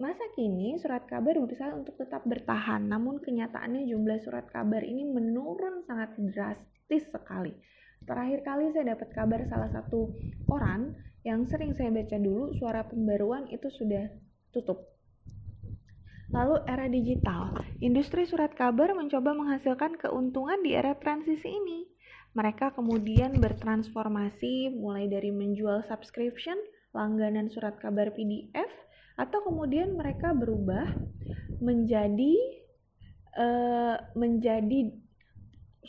masa 0.00 0.24
kini, 0.32 0.80
surat 0.80 1.04
kabar 1.04 1.36
berusaha 1.36 1.76
untuk 1.76 2.00
tetap 2.00 2.24
bertahan, 2.24 2.88
namun 2.88 3.20
kenyataannya 3.20 3.92
jumlah 3.92 4.24
surat 4.24 4.48
kabar 4.48 4.80
ini 4.80 5.04
menurun 5.04 5.84
sangat 5.84 6.16
drastis 6.16 7.04
sekali. 7.12 7.52
Terakhir 8.04 8.40
kali 8.42 8.72
saya 8.72 8.96
dapat 8.96 9.08
kabar 9.12 9.40
salah 9.48 9.70
satu 9.72 10.12
koran 10.48 10.96
yang 11.20 11.44
sering 11.44 11.76
saya 11.76 11.92
baca 11.92 12.16
dulu, 12.16 12.56
suara 12.56 12.80
pembaruan 12.88 13.44
itu 13.52 13.68
sudah 13.68 14.08
tutup. 14.56 14.88
Lalu 16.30 16.62
era 16.70 16.86
digital, 16.86 17.58
industri 17.82 18.22
surat 18.22 18.54
kabar 18.54 18.94
mencoba 18.94 19.34
menghasilkan 19.34 19.98
keuntungan 19.98 20.62
di 20.62 20.78
era 20.78 20.94
transisi 20.94 21.50
ini. 21.50 21.90
Mereka 22.38 22.78
kemudian 22.78 23.42
bertransformasi 23.42 24.70
mulai 24.78 25.10
dari 25.10 25.34
menjual 25.34 25.82
subscription, 25.90 26.54
langganan 26.94 27.50
surat 27.50 27.74
kabar 27.82 28.14
PDF, 28.14 28.70
atau 29.18 29.42
kemudian 29.42 29.98
mereka 29.98 30.30
berubah 30.30 30.86
menjadi 31.58 32.34
uh, 33.34 33.98
menjadi 34.14 34.94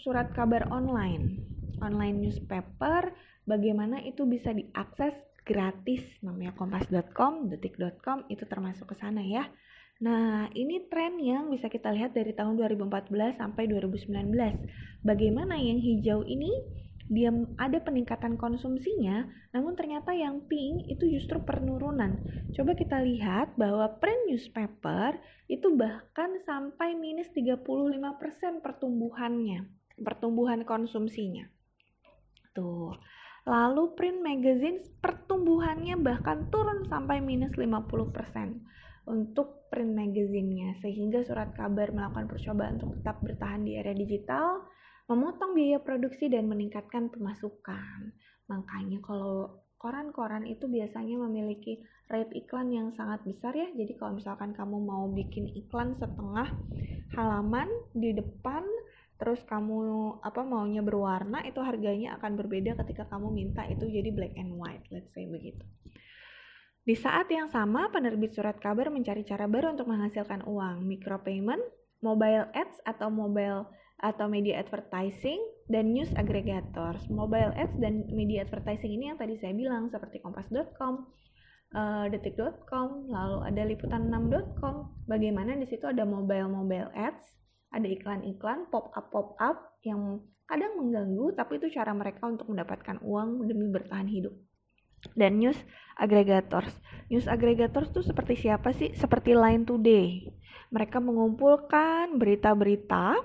surat 0.02 0.34
kabar 0.34 0.66
online, 0.74 1.51
online 1.82 2.22
newspaper 2.22 3.12
bagaimana 3.50 4.00
itu 4.06 4.24
bisa 4.30 4.54
diakses 4.54 5.18
gratis 5.42 6.06
namanya 6.22 6.54
kompas.com, 6.54 7.50
detik.com 7.50 8.30
itu 8.30 8.46
termasuk 8.46 8.94
ke 8.94 8.96
sana 9.02 9.26
ya. 9.26 9.50
Nah, 10.02 10.50
ini 10.58 10.90
tren 10.90 11.22
yang 11.22 11.54
bisa 11.54 11.70
kita 11.70 11.94
lihat 11.94 12.18
dari 12.18 12.34
tahun 12.34 12.58
2014 12.58 13.38
sampai 13.38 13.70
2019. 13.70 14.34
Bagaimana 15.06 15.58
yang 15.62 15.78
hijau 15.78 16.26
ini 16.26 16.50
dia 17.12 17.28
ada 17.60 17.78
peningkatan 17.84 18.40
konsumsinya, 18.40 19.28
namun 19.52 19.76
ternyata 19.76 20.16
yang 20.16 20.48
pink 20.48 20.88
itu 20.88 21.12
justru 21.12 21.44
penurunan. 21.44 22.24
Coba 22.56 22.72
kita 22.74 23.04
lihat 23.04 23.60
bahwa 23.60 24.00
print 24.00 24.32
newspaper 24.32 25.20
itu 25.52 25.70
bahkan 25.76 26.40
sampai 26.48 26.96
minus 26.96 27.28
35% 27.36 28.64
pertumbuhannya, 28.64 29.68
pertumbuhan 30.00 30.64
konsumsinya. 30.64 31.52
Tuh. 32.52 32.92
Lalu 33.48 33.98
print 33.98 34.20
magazine 34.22 34.86
pertumbuhannya 35.02 35.98
bahkan 35.98 36.46
turun 36.54 36.86
sampai 36.86 37.18
minus 37.18 37.58
50% 37.58 39.10
untuk 39.10 39.66
print 39.74 39.98
magazine-nya 39.98 40.78
sehingga 40.78 41.26
surat 41.26 41.58
kabar 41.58 41.90
melakukan 41.90 42.30
percobaan 42.30 42.78
untuk 42.78 43.02
tetap 43.02 43.18
bertahan 43.26 43.66
di 43.66 43.82
era 43.82 43.98
digital, 43.98 44.62
memotong 45.10 45.58
biaya 45.58 45.82
produksi 45.82 46.30
dan 46.30 46.46
meningkatkan 46.46 47.10
pemasukan. 47.10 48.14
Makanya 48.46 49.02
kalau 49.02 49.66
koran-koran 49.82 50.46
itu 50.46 50.70
biasanya 50.70 51.18
memiliki 51.26 51.82
rate 52.14 52.38
iklan 52.38 52.70
yang 52.70 52.94
sangat 52.94 53.26
besar 53.26 53.58
ya. 53.58 53.74
Jadi 53.74 53.98
kalau 53.98 54.22
misalkan 54.22 54.54
kamu 54.54 54.78
mau 54.78 55.10
bikin 55.10 55.50
iklan 55.58 55.98
setengah 55.98 56.46
halaman 57.18 57.66
di 57.98 58.14
depan 58.14 58.62
terus 59.22 59.38
kamu 59.46 60.18
apa 60.26 60.42
maunya 60.42 60.82
berwarna 60.82 61.46
itu 61.46 61.62
harganya 61.62 62.18
akan 62.18 62.34
berbeda 62.42 62.74
ketika 62.82 63.06
kamu 63.06 63.30
minta 63.30 63.62
itu 63.70 63.86
jadi 63.86 64.10
black 64.10 64.34
and 64.34 64.58
white 64.58 64.82
let's 64.90 65.14
say 65.14 65.30
begitu. 65.30 65.62
Di 66.82 66.98
saat 66.98 67.30
yang 67.30 67.46
sama 67.54 67.94
penerbit 67.94 68.34
surat 68.34 68.58
kabar 68.58 68.90
mencari 68.90 69.22
cara 69.22 69.46
baru 69.46 69.78
untuk 69.78 69.86
menghasilkan 69.86 70.42
uang. 70.50 70.82
Micropayment 70.90 71.62
mobile 72.02 72.50
ads 72.58 72.82
atau 72.90 73.14
mobile 73.14 73.70
atau 74.02 74.26
media 74.26 74.58
advertising 74.58 75.38
dan 75.70 75.94
news 75.94 76.10
aggregators. 76.18 77.06
Mobile 77.14 77.54
ads 77.54 77.78
dan 77.78 78.10
media 78.10 78.42
advertising 78.42 78.98
ini 78.98 79.14
yang 79.14 79.22
tadi 79.22 79.38
saya 79.38 79.54
bilang 79.54 79.94
seperti 79.94 80.26
kompas.com 80.26 81.06
uh, 81.76 82.06
detik.com 82.12 83.08
lalu 83.08 83.38
ada 83.48 83.62
liputan6.com 83.68 85.06
bagaimana 85.08 85.56
di 85.56 85.68
situ 85.68 85.88
ada 85.88 86.04
mobile 86.04 86.50
mobile 86.52 86.90
ads 86.96 87.41
ada 87.72 87.88
iklan-iklan 87.88 88.68
pop-up 88.68 89.10
pop-up 89.10 89.80
yang 89.82 90.20
kadang 90.46 90.76
mengganggu 90.76 91.32
tapi 91.34 91.58
itu 91.58 91.72
cara 91.72 91.96
mereka 91.96 92.28
untuk 92.28 92.52
mendapatkan 92.52 93.00
uang 93.00 93.48
demi 93.48 93.72
bertahan 93.72 94.08
hidup. 94.12 94.36
Dan 95.16 95.42
news 95.42 95.58
aggregators. 95.98 96.70
News 97.10 97.26
aggregators 97.26 97.90
itu 97.90 98.06
seperti 98.06 98.38
siapa 98.38 98.70
sih? 98.76 98.94
Seperti 98.94 99.34
Line 99.34 99.66
Today. 99.66 100.30
Mereka 100.70 101.02
mengumpulkan 101.02 102.20
berita-berita 102.22 103.18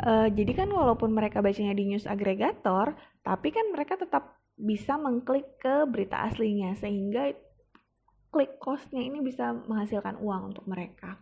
uh, 0.00 0.28
jadi 0.32 0.52
kan 0.64 0.68
walaupun 0.72 1.12
mereka 1.12 1.44
bacanya 1.44 1.76
di 1.76 1.84
news 1.92 2.08
aggregator 2.08 2.96
tapi 3.20 3.52
kan 3.52 3.68
mereka 3.70 4.00
tetap 4.00 4.40
bisa 4.56 4.96
mengklik 4.96 5.58
ke 5.60 5.84
berita 5.88 6.24
aslinya 6.24 6.76
sehingga 6.78 7.32
klik 8.32 8.56
costnya 8.56 9.04
ini 9.04 9.20
bisa 9.20 9.52
menghasilkan 9.52 10.16
uang 10.20 10.56
untuk 10.56 10.64
mereka 10.64 11.20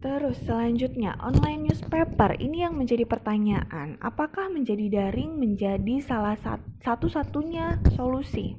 Terus 0.00 0.38
selanjutnya, 0.46 1.18
online 1.20 1.68
newspaper 1.68 2.38
ini 2.40 2.64
yang 2.64 2.78
menjadi 2.78 3.04
pertanyaan, 3.04 4.00
apakah 4.00 4.48
menjadi 4.48 4.88
daring 4.88 5.36
menjadi 5.36 6.00
salah 6.00 6.38
satu-satunya 6.80 7.82
solusi? 7.92 8.56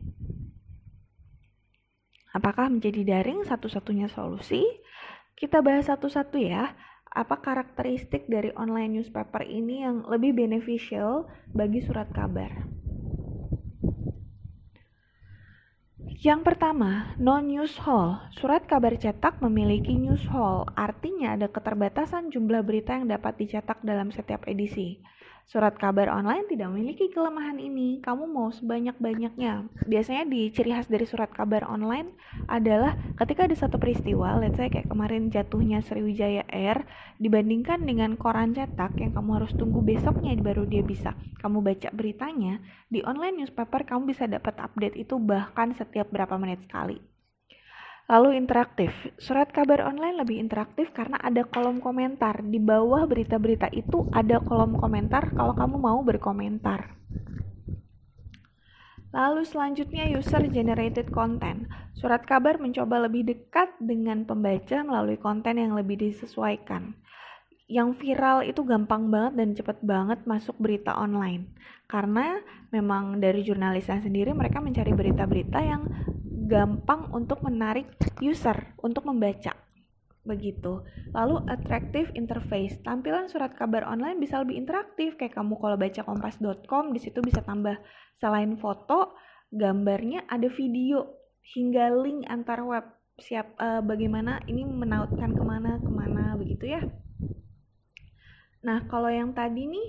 Apakah 2.33 2.69
menjadi 2.69 3.01
daring 3.05 3.45
satu-satunya 3.45 4.09
solusi? 4.09 4.65
Kita 5.33 5.61
bahas 5.61 5.89
satu-satu 5.89 6.37
ya. 6.41 6.73
Apa 7.13 7.37
karakteristik 7.45 8.25
dari 8.25 8.49
online 8.57 8.97
newspaper 8.97 9.45
ini 9.45 9.85
yang 9.85 10.01
lebih 10.09 10.33
beneficial 10.33 11.29
bagi 11.53 11.85
surat 11.85 12.09
kabar? 12.09 12.82
Yang 16.21 16.45
pertama, 16.45 17.17
non-news 17.17 17.81
hall. 17.81 18.21
Surat 18.37 18.69
kabar 18.69 18.93
cetak 18.93 19.41
memiliki 19.41 19.97
news 19.97 20.21
hall, 20.29 20.69
artinya 20.77 21.33
ada 21.33 21.49
keterbatasan 21.49 22.29
jumlah 22.29 22.61
berita 22.61 22.93
yang 22.93 23.09
dapat 23.09 23.41
dicetak 23.41 23.81
dalam 23.81 24.13
setiap 24.13 24.45
edisi. 24.45 25.01
Surat 25.43 25.75
kabar 25.75 26.07
online 26.07 26.47
tidak 26.47 26.71
memiliki 26.71 27.11
kelemahan 27.11 27.59
ini. 27.59 27.99
Kamu 27.99 28.25
mau 28.31 28.49
sebanyak-banyaknya. 28.49 29.67
Biasanya 29.83 30.23
di 30.23 30.47
ciri 30.55 30.71
khas 30.71 30.87
dari 30.87 31.03
surat 31.03 31.29
kabar 31.29 31.67
online 31.67 32.15
adalah 32.47 32.95
ketika 33.19 33.45
ada 33.45 33.55
satu 33.55 33.75
peristiwa, 33.75 34.39
let's 34.39 34.55
say 34.55 34.71
kayak 34.71 34.87
kemarin 34.87 35.27
jatuhnya 35.27 35.83
Sriwijaya 35.83 36.47
Air, 36.47 36.87
dibandingkan 37.19 37.83
dengan 37.83 38.15
koran 38.15 38.55
cetak 38.55 39.03
yang 39.03 39.11
kamu 39.11 39.43
harus 39.43 39.51
tunggu 39.59 39.83
besoknya 39.83 40.31
baru 40.39 40.63
dia 40.63 40.83
bisa 40.83 41.15
kamu 41.43 41.59
baca 41.59 41.91
beritanya, 41.91 42.63
di 42.87 43.03
online 43.03 43.43
newspaper 43.43 43.83
kamu 43.83 44.15
bisa 44.15 44.23
dapat 44.31 44.55
update 44.63 44.95
itu 44.95 45.19
bahkan 45.19 45.75
setiap 45.75 46.07
berapa 46.07 46.39
menit 46.39 46.63
sekali. 46.63 47.12
Lalu 48.03 48.35
interaktif. 48.35 48.91
Surat 49.15 49.47
kabar 49.47 49.87
online 49.87 50.19
lebih 50.19 50.35
interaktif 50.35 50.91
karena 50.91 51.15
ada 51.23 51.47
kolom 51.47 51.79
komentar. 51.79 52.43
Di 52.43 52.59
bawah 52.59 53.07
berita-berita 53.07 53.71
itu 53.71 54.11
ada 54.11 54.43
kolom 54.43 54.75
komentar 54.75 55.31
kalau 55.31 55.55
kamu 55.55 55.79
mau 55.79 55.99
berkomentar. 56.03 56.99
Lalu 59.13 59.45
selanjutnya 59.47 60.09
user 60.09 60.43
generated 60.51 61.13
content. 61.15 61.69
Surat 61.95 62.25
kabar 62.27 62.59
mencoba 62.59 63.07
lebih 63.07 63.23
dekat 63.29 63.71
dengan 63.79 64.27
pembaca 64.27 64.83
melalui 64.83 65.15
konten 65.15 65.61
yang 65.61 65.71
lebih 65.71 66.01
disesuaikan. 66.01 66.97
Yang 67.71 68.03
viral 68.03 68.43
itu 68.43 68.67
gampang 68.67 69.07
banget 69.07 69.33
dan 69.39 69.49
cepat 69.55 69.77
banget 69.79 70.19
masuk 70.27 70.59
berita 70.59 70.97
online. 70.97 71.47
Karena 71.87 72.41
memang 72.73 73.21
dari 73.23 73.45
jurnalisnya 73.45 74.03
sendiri 74.03 74.35
mereka 74.35 74.59
mencari 74.59 74.91
berita-berita 74.91 75.59
yang 75.61 75.87
gampang 76.43 77.09
untuk 77.15 77.39
menarik 77.43 77.87
user 78.19 78.75
untuk 78.83 79.07
membaca 79.07 79.55
begitu. 80.23 80.83
Lalu 81.11 81.43
attractive 81.51 82.09
interface. 82.15 82.79
Tampilan 82.81 83.27
surat 83.27 83.51
kabar 83.53 83.83
online 83.83 84.19
bisa 84.23 84.39
lebih 84.39 84.55
interaktif 84.55 85.19
kayak 85.19 85.35
kamu 85.35 85.59
kalau 85.59 85.75
baca 85.75 86.01
kompas.com 86.03 86.95
di 86.95 86.99
situ 87.03 87.19
bisa 87.19 87.43
tambah 87.43 87.75
selain 88.17 88.55
foto, 88.55 89.13
gambarnya 89.51 90.23
ada 90.31 90.47
video 90.47 91.19
hingga 91.53 91.91
link 91.91 92.23
antar 92.31 92.63
web. 92.63 92.87
Siap 93.13 93.47
uh, 93.61 93.81
bagaimana 93.85 94.41
ini 94.49 94.65
menautkan 94.65 95.37
ke 95.37 95.43
mana 95.43 95.77
ke 95.77 95.91
mana 95.91 96.33
begitu 96.39 96.71
ya. 96.71 96.81
Nah, 98.63 98.87
kalau 98.87 99.11
yang 99.11 99.35
tadi 99.35 99.67
nih 99.67 99.87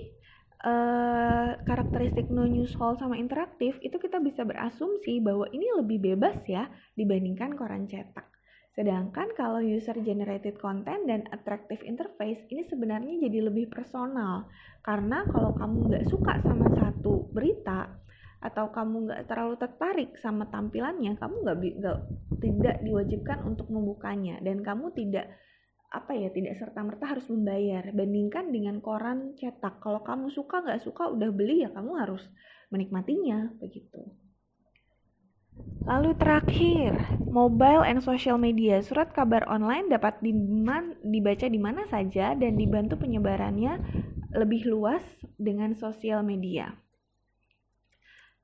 uh, 0.63 1.59
karakteristik 1.67 2.31
no 2.31 2.47
news 2.47 2.71
hall 2.79 2.95
sama 2.95 3.19
interaktif 3.19 3.75
itu 3.83 3.97
kita 3.99 4.21
bisa 4.23 4.47
berasumsi 4.47 5.19
bahwa 5.19 5.49
ini 5.51 5.67
lebih 5.75 5.99
bebas 6.13 6.39
ya 6.47 6.71
dibandingkan 6.95 7.57
koran 7.59 7.89
cetak. 7.89 8.29
Sedangkan 8.75 9.31
kalau 9.39 9.63
user 9.63 9.95
generated 10.03 10.59
content 10.59 11.07
dan 11.07 11.23
attractive 11.31 11.79
interface 11.87 12.43
ini 12.51 12.67
sebenarnya 12.67 13.23
jadi 13.23 13.47
lebih 13.47 13.71
personal 13.71 14.51
karena 14.83 15.23
kalau 15.31 15.55
kamu 15.55 15.75
nggak 15.91 16.05
suka 16.11 16.43
sama 16.43 16.67
satu 16.75 17.31
berita 17.31 17.87
atau 18.43 18.69
kamu 18.69 19.09
nggak 19.09 19.21
terlalu 19.25 19.55
tertarik 19.57 20.09
sama 20.21 20.45
tampilannya, 20.51 21.17
kamu 21.17 21.35
nggak 21.41 21.59
tidak 22.43 22.77
diwajibkan 22.85 23.41
untuk 23.47 23.71
membukanya 23.73 24.37
dan 24.43 24.61
kamu 24.61 24.93
tidak 24.93 25.33
apa 26.01 26.11
ya 26.13 26.29
tidak 26.31 26.59
serta 26.59 26.83
merta 26.83 27.05
harus 27.07 27.25
membayar 27.31 27.87
bandingkan 27.95 28.51
dengan 28.51 28.83
koran 28.83 29.33
cetak 29.39 29.79
kalau 29.79 30.03
kamu 30.03 30.27
suka 30.31 30.59
nggak 30.61 30.83
suka 30.83 31.07
udah 31.07 31.29
beli 31.31 31.63
ya 31.63 31.69
kamu 31.71 31.91
harus 31.95 32.23
menikmatinya 32.69 33.55
begitu 33.57 34.03
Lalu 35.85 36.17
terakhir, 36.17 36.97
mobile 37.29 37.85
and 37.85 38.01
social 38.01 38.41
media. 38.41 38.81
Surat 38.81 39.13
kabar 39.13 39.45
online 39.45 39.85
dapat 39.87 40.17
diman, 40.17 40.97
dibaca 41.05 41.45
di 41.45 41.61
mana 41.61 41.85
saja 41.85 42.33
dan 42.33 42.57
dibantu 42.57 42.97
penyebarannya 42.97 43.77
lebih 44.33 44.65
luas 44.65 45.05
dengan 45.37 45.77
sosial 45.77 46.25
media. 46.25 46.73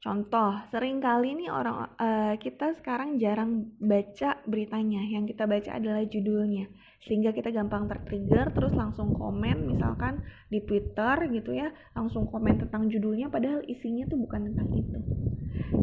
Contoh, 0.01 0.57
sering 0.73 0.97
kali 0.97 1.37
nih 1.37 1.53
orang 1.53 1.93
uh, 1.93 2.33
kita 2.41 2.73
sekarang 2.73 3.21
jarang 3.21 3.69
baca 3.77 4.41
beritanya. 4.49 4.97
Yang 5.05 5.37
kita 5.37 5.45
baca 5.45 5.71
adalah 5.77 6.01
judulnya. 6.09 6.65
Sehingga 7.05 7.29
kita 7.37 7.53
gampang 7.53 7.85
tertrigger 7.85 8.49
terus 8.49 8.73
langsung 8.73 9.13
komen 9.13 9.61
misalkan 9.69 10.17
di 10.49 10.65
Twitter 10.65 11.29
gitu 11.29 11.53
ya, 11.53 11.69
langsung 11.93 12.25
komen 12.25 12.65
tentang 12.65 12.89
judulnya 12.89 13.29
padahal 13.29 13.61
isinya 13.69 14.09
tuh 14.09 14.17
bukan 14.17 14.49
tentang 14.49 14.73
itu. 14.73 15.05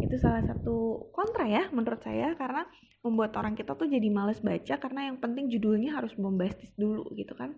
Itu 0.03 0.19
salah 0.19 0.43
satu 0.43 1.11
kontra 1.15 1.47
ya 1.47 1.71
menurut 1.71 2.03
saya 2.03 2.35
karena 2.35 2.67
membuat 3.07 3.39
orang 3.39 3.55
kita 3.55 3.79
tuh 3.79 3.87
jadi 3.87 4.11
males 4.11 4.43
baca 4.43 4.75
karena 4.83 5.15
yang 5.15 5.23
penting 5.23 5.47
judulnya 5.47 5.95
harus 5.95 6.11
bombastis 6.19 6.75
dulu 6.75 7.07
gitu 7.15 7.39
kan. 7.39 7.55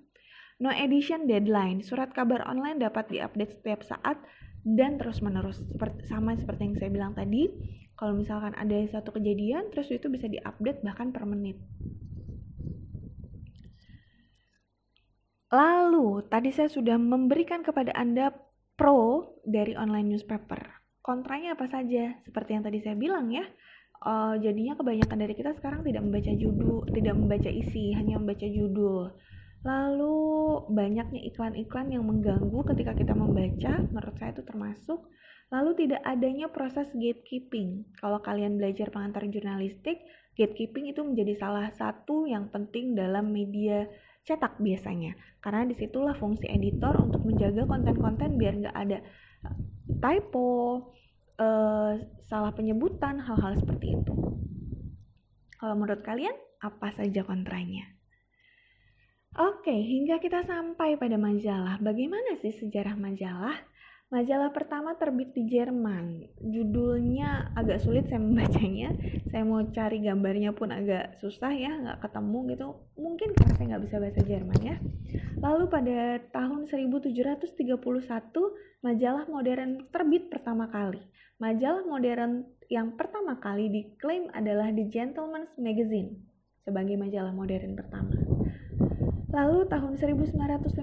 No 0.61 0.68
edition 0.68 1.24
deadline. 1.24 1.80
Surat 1.80 2.12
kabar 2.12 2.44
online 2.44 2.84
dapat 2.84 3.08
diupdate 3.08 3.56
setiap 3.56 3.80
saat 3.80 4.20
dan 4.64 5.00
terus 5.00 5.24
menerus 5.24 5.60
sama 6.08 6.36
seperti 6.36 6.68
yang 6.68 6.76
saya 6.76 6.90
bilang 6.92 7.12
tadi 7.16 7.48
kalau 7.96 8.16
misalkan 8.16 8.56
ada 8.56 8.76
satu 8.88 9.12
kejadian 9.16 9.68
terus 9.72 9.88
itu 9.92 10.08
bisa 10.08 10.28
diupdate 10.28 10.80
bahkan 10.80 11.12
per 11.12 11.24
menit. 11.28 11.60
Lalu 15.50 16.24
tadi 16.30 16.54
saya 16.54 16.70
sudah 16.70 16.94
memberikan 16.94 17.66
kepada 17.66 17.90
anda 17.98 18.30
pro 18.78 19.34
dari 19.42 19.74
online 19.74 20.14
newspaper. 20.14 20.62
Kontranya 21.02 21.58
apa 21.58 21.66
saja? 21.66 22.16
Seperti 22.22 22.54
yang 22.54 22.64
tadi 22.64 22.78
saya 22.80 22.94
bilang 22.94 23.28
ya 23.34 23.42
uh, 24.04 24.34
jadinya 24.40 24.76
kebanyakan 24.76 25.18
dari 25.20 25.34
kita 25.36 25.52
sekarang 25.56 25.84
tidak 25.84 26.02
membaca 26.04 26.32
judul 26.32 26.88
tidak 26.90 27.14
membaca 27.16 27.50
isi 27.50 27.92
hanya 27.92 28.16
membaca 28.16 28.46
judul 28.48 29.12
Lalu 29.60 30.16
banyaknya 30.72 31.20
iklan-iklan 31.28 31.92
yang 31.92 32.08
mengganggu 32.08 32.64
ketika 32.72 32.96
kita 32.96 33.12
membaca, 33.12 33.84
menurut 33.92 34.16
saya 34.16 34.32
itu 34.32 34.40
termasuk. 34.44 35.04
Lalu 35.50 35.84
tidak 35.84 36.00
adanya 36.06 36.46
proses 36.48 36.88
gatekeeping. 36.94 37.84
Kalau 37.98 38.22
kalian 38.22 38.56
belajar 38.56 38.88
pengantar 38.88 39.26
jurnalistik, 39.28 40.00
gatekeeping 40.38 40.94
itu 40.94 41.04
menjadi 41.04 41.34
salah 41.36 41.68
satu 41.74 42.24
yang 42.24 42.48
penting 42.48 42.96
dalam 42.96 43.28
media 43.34 43.84
cetak 44.24 44.62
biasanya. 44.62 45.12
Karena 45.42 45.66
di 45.66 45.74
situlah 45.74 46.14
fungsi 46.16 46.46
editor 46.48 46.96
untuk 47.02 47.26
menjaga 47.26 47.66
konten-konten 47.66 48.38
biar 48.38 48.54
nggak 48.64 48.76
ada 48.78 48.98
eh, 49.44 49.56
typo, 50.00 50.88
uh, 51.40 51.92
salah 52.24 52.52
penyebutan, 52.54 53.20
hal-hal 53.20 53.58
seperti 53.58 53.96
itu. 53.96 54.14
Kalau 55.60 55.74
menurut 55.76 56.00
kalian, 56.00 56.32
apa 56.62 56.88
saja 56.94 57.20
kontranya? 57.26 57.99
Oke, 59.38 59.70
hingga 59.70 60.18
kita 60.18 60.42
sampai 60.42 60.98
pada 60.98 61.14
majalah. 61.14 61.78
Bagaimana 61.78 62.34
sih 62.42 62.50
sejarah 62.50 62.98
majalah? 62.98 63.54
Majalah 64.10 64.50
pertama 64.50 64.98
terbit 64.98 65.30
di 65.30 65.46
Jerman. 65.46 66.26
Judulnya 66.42 67.54
agak 67.54 67.78
sulit 67.78 68.10
saya 68.10 68.18
membacanya. 68.26 68.90
Saya 69.30 69.46
mau 69.46 69.62
cari 69.70 70.02
gambarnya 70.02 70.50
pun 70.50 70.74
agak 70.74 71.22
susah 71.22 71.54
ya, 71.54 71.70
nggak 71.70 72.10
ketemu 72.10 72.38
gitu. 72.50 72.66
Mungkin 72.98 73.28
karena 73.38 73.52
saya 73.54 73.66
nggak 73.70 73.84
bisa 73.86 73.96
bahasa 74.02 74.20
Jerman 74.26 74.60
ya. 74.66 74.76
Lalu 75.38 75.64
pada 75.70 75.98
tahun 76.34 76.66
1731, 76.66 77.54
majalah 78.82 79.24
modern 79.30 79.70
terbit 79.94 80.26
pertama 80.26 80.66
kali. 80.74 80.98
Majalah 81.38 81.86
modern 81.86 82.50
yang 82.66 82.98
pertama 82.98 83.38
kali 83.38 83.70
diklaim 83.70 84.26
adalah 84.34 84.74
The 84.74 84.90
Gentleman's 84.90 85.54
Magazine 85.54 86.18
sebagai 86.66 86.98
majalah 86.98 87.30
modern 87.30 87.78
pertama. 87.78 88.10
Lalu 89.30 89.70
tahun 89.70 89.94
1915 89.94 90.74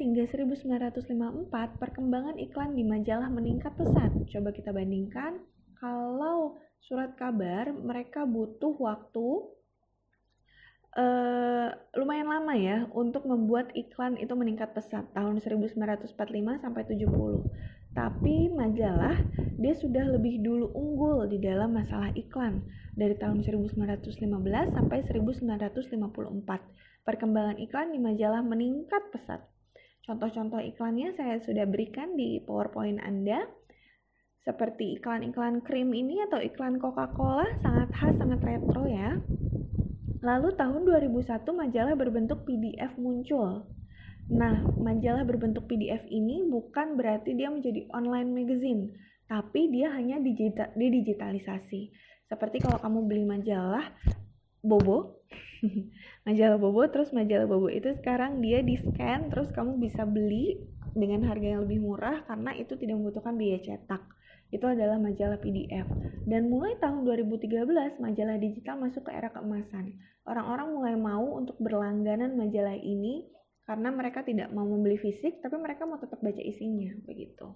hingga 0.00 0.24
1954 0.24 1.52
perkembangan 1.76 2.40
iklan 2.40 2.72
di 2.72 2.80
majalah 2.80 3.28
meningkat 3.28 3.76
pesat. 3.76 4.08
Coba 4.24 4.56
kita 4.56 4.72
bandingkan 4.72 5.36
kalau 5.76 6.56
surat 6.80 7.12
kabar 7.20 7.68
mereka 7.76 8.24
butuh 8.24 8.72
waktu 8.80 9.28
uh, 10.96 11.68
lumayan 11.92 12.32
lama 12.32 12.56
ya 12.56 12.88
untuk 12.96 13.28
membuat 13.28 13.68
iklan 13.76 14.16
itu 14.16 14.32
meningkat 14.32 14.72
pesat 14.72 15.04
tahun 15.12 15.36
1945 15.44 16.08
sampai 16.64 16.82
70. 16.88 17.04
Tapi 17.92 18.48
majalah 18.48 19.20
dia 19.60 19.76
sudah 19.76 20.08
lebih 20.08 20.40
dulu 20.40 20.72
unggul 20.72 21.28
di 21.28 21.36
dalam 21.36 21.76
masalah 21.76 22.16
iklan 22.16 22.64
dari 22.96 23.12
tahun 23.20 23.44
1915 23.44 24.24
sampai 24.72 24.98
1954 25.04 26.89
perkembangan 27.04 27.56
iklan 27.58 27.92
di 27.92 27.98
majalah 27.98 28.42
meningkat 28.44 29.00
pesat. 29.12 29.40
Contoh-contoh 30.04 30.58
iklannya 30.58 31.14
saya 31.14 31.38
sudah 31.44 31.68
berikan 31.68 32.18
di 32.18 32.42
PowerPoint 32.42 32.98
Anda. 33.00 33.46
Seperti 34.40 34.96
iklan-iklan 34.98 35.60
krim 35.62 35.92
ini 35.92 36.24
atau 36.24 36.40
iklan 36.40 36.80
Coca-Cola 36.80 37.44
sangat 37.60 37.92
khas, 37.92 38.16
sangat 38.16 38.40
retro 38.40 38.88
ya. 38.88 39.20
Lalu 40.20 40.56
tahun 40.56 40.84
2001 40.84 41.44
majalah 41.52 41.94
berbentuk 41.96 42.48
PDF 42.48 42.96
muncul. 42.96 43.68
Nah, 44.30 44.62
majalah 44.78 45.26
berbentuk 45.26 45.66
PDF 45.66 46.06
ini 46.06 46.46
bukan 46.46 46.94
berarti 46.94 47.34
dia 47.34 47.50
menjadi 47.50 47.90
online 47.90 48.30
magazine, 48.30 48.94
tapi 49.26 49.74
dia 49.74 49.90
hanya 49.90 50.22
digital, 50.22 50.70
didigitalisasi. 50.78 51.90
Seperti 52.30 52.62
kalau 52.62 52.78
kamu 52.78 53.10
beli 53.10 53.24
majalah, 53.26 53.90
Bobo. 54.60 55.20
Majalah 56.26 56.56
Bobo 56.56 56.84
terus 56.88 57.12
majalah 57.12 57.48
Bobo 57.48 57.68
itu 57.68 57.92
sekarang 57.96 58.40
dia 58.40 58.64
di 58.64 58.80
scan 58.80 59.28
terus 59.28 59.52
kamu 59.52 59.76
bisa 59.76 60.08
beli 60.08 60.56
dengan 60.96 61.24
harga 61.28 61.56
yang 61.56 61.62
lebih 61.64 61.80
murah 61.84 62.24
karena 62.26 62.56
itu 62.56 62.74
tidak 62.76 62.98
membutuhkan 62.98 63.36
biaya 63.36 63.60
cetak. 63.62 64.02
Itu 64.50 64.66
adalah 64.66 64.98
majalah 64.98 65.38
PDF 65.38 65.86
dan 66.26 66.50
mulai 66.50 66.74
tahun 66.82 67.06
2013 67.06 68.02
majalah 68.02 68.36
digital 68.42 68.82
masuk 68.82 69.06
ke 69.06 69.10
era 69.14 69.30
keemasan. 69.30 69.94
Orang-orang 70.26 70.68
mulai 70.74 70.94
mau 70.98 71.38
untuk 71.38 71.54
berlangganan 71.62 72.34
majalah 72.34 72.74
ini 72.74 73.30
karena 73.62 73.94
mereka 73.94 74.26
tidak 74.26 74.50
mau 74.50 74.66
membeli 74.66 74.98
fisik 74.98 75.38
tapi 75.38 75.54
mereka 75.54 75.86
mau 75.86 76.02
tetap 76.02 76.18
baca 76.18 76.42
isinya 76.42 76.90
begitu. 77.06 77.54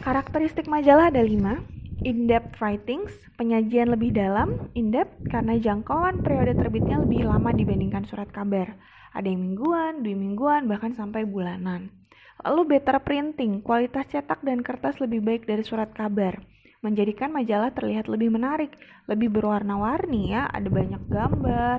Karakteristik 0.00 0.66
majalah 0.66 1.12
ada 1.12 1.20
lima 1.20 1.60
in-depth 2.02 2.58
writings, 2.58 3.14
penyajian 3.38 3.90
lebih 3.90 4.10
dalam, 4.10 4.50
in-depth 4.74 5.30
karena 5.30 5.54
jangkauan 5.58 6.22
periode 6.22 6.58
terbitnya 6.58 6.98
lebih 7.02 7.30
lama 7.30 7.54
dibandingkan 7.54 8.02
surat 8.06 8.30
kabar. 8.30 8.74
Ada 9.14 9.30
yang 9.30 9.40
mingguan, 9.42 10.02
dua 10.02 10.16
mingguan, 10.18 10.62
bahkan 10.66 10.92
sampai 10.94 11.22
bulanan. 11.22 11.94
Lalu 12.42 12.76
better 12.76 12.98
printing, 13.06 13.62
kualitas 13.62 14.10
cetak 14.10 14.42
dan 14.42 14.66
kertas 14.66 14.98
lebih 14.98 15.22
baik 15.22 15.46
dari 15.46 15.62
surat 15.62 15.94
kabar. 15.94 16.42
Menjadikan 16.82 17.30
majalah 17.30 17.70
terlihat 17.70 18.10
lebih 18.10 18.34
menarik, 18.34 18.74
lebih 19.06 19.30
berwarna-warni 19.30 20.34
ya, 20.34 20.50
ada 20.50 20.66
banyak 20.66 20.98
gambar, 21.06 21.78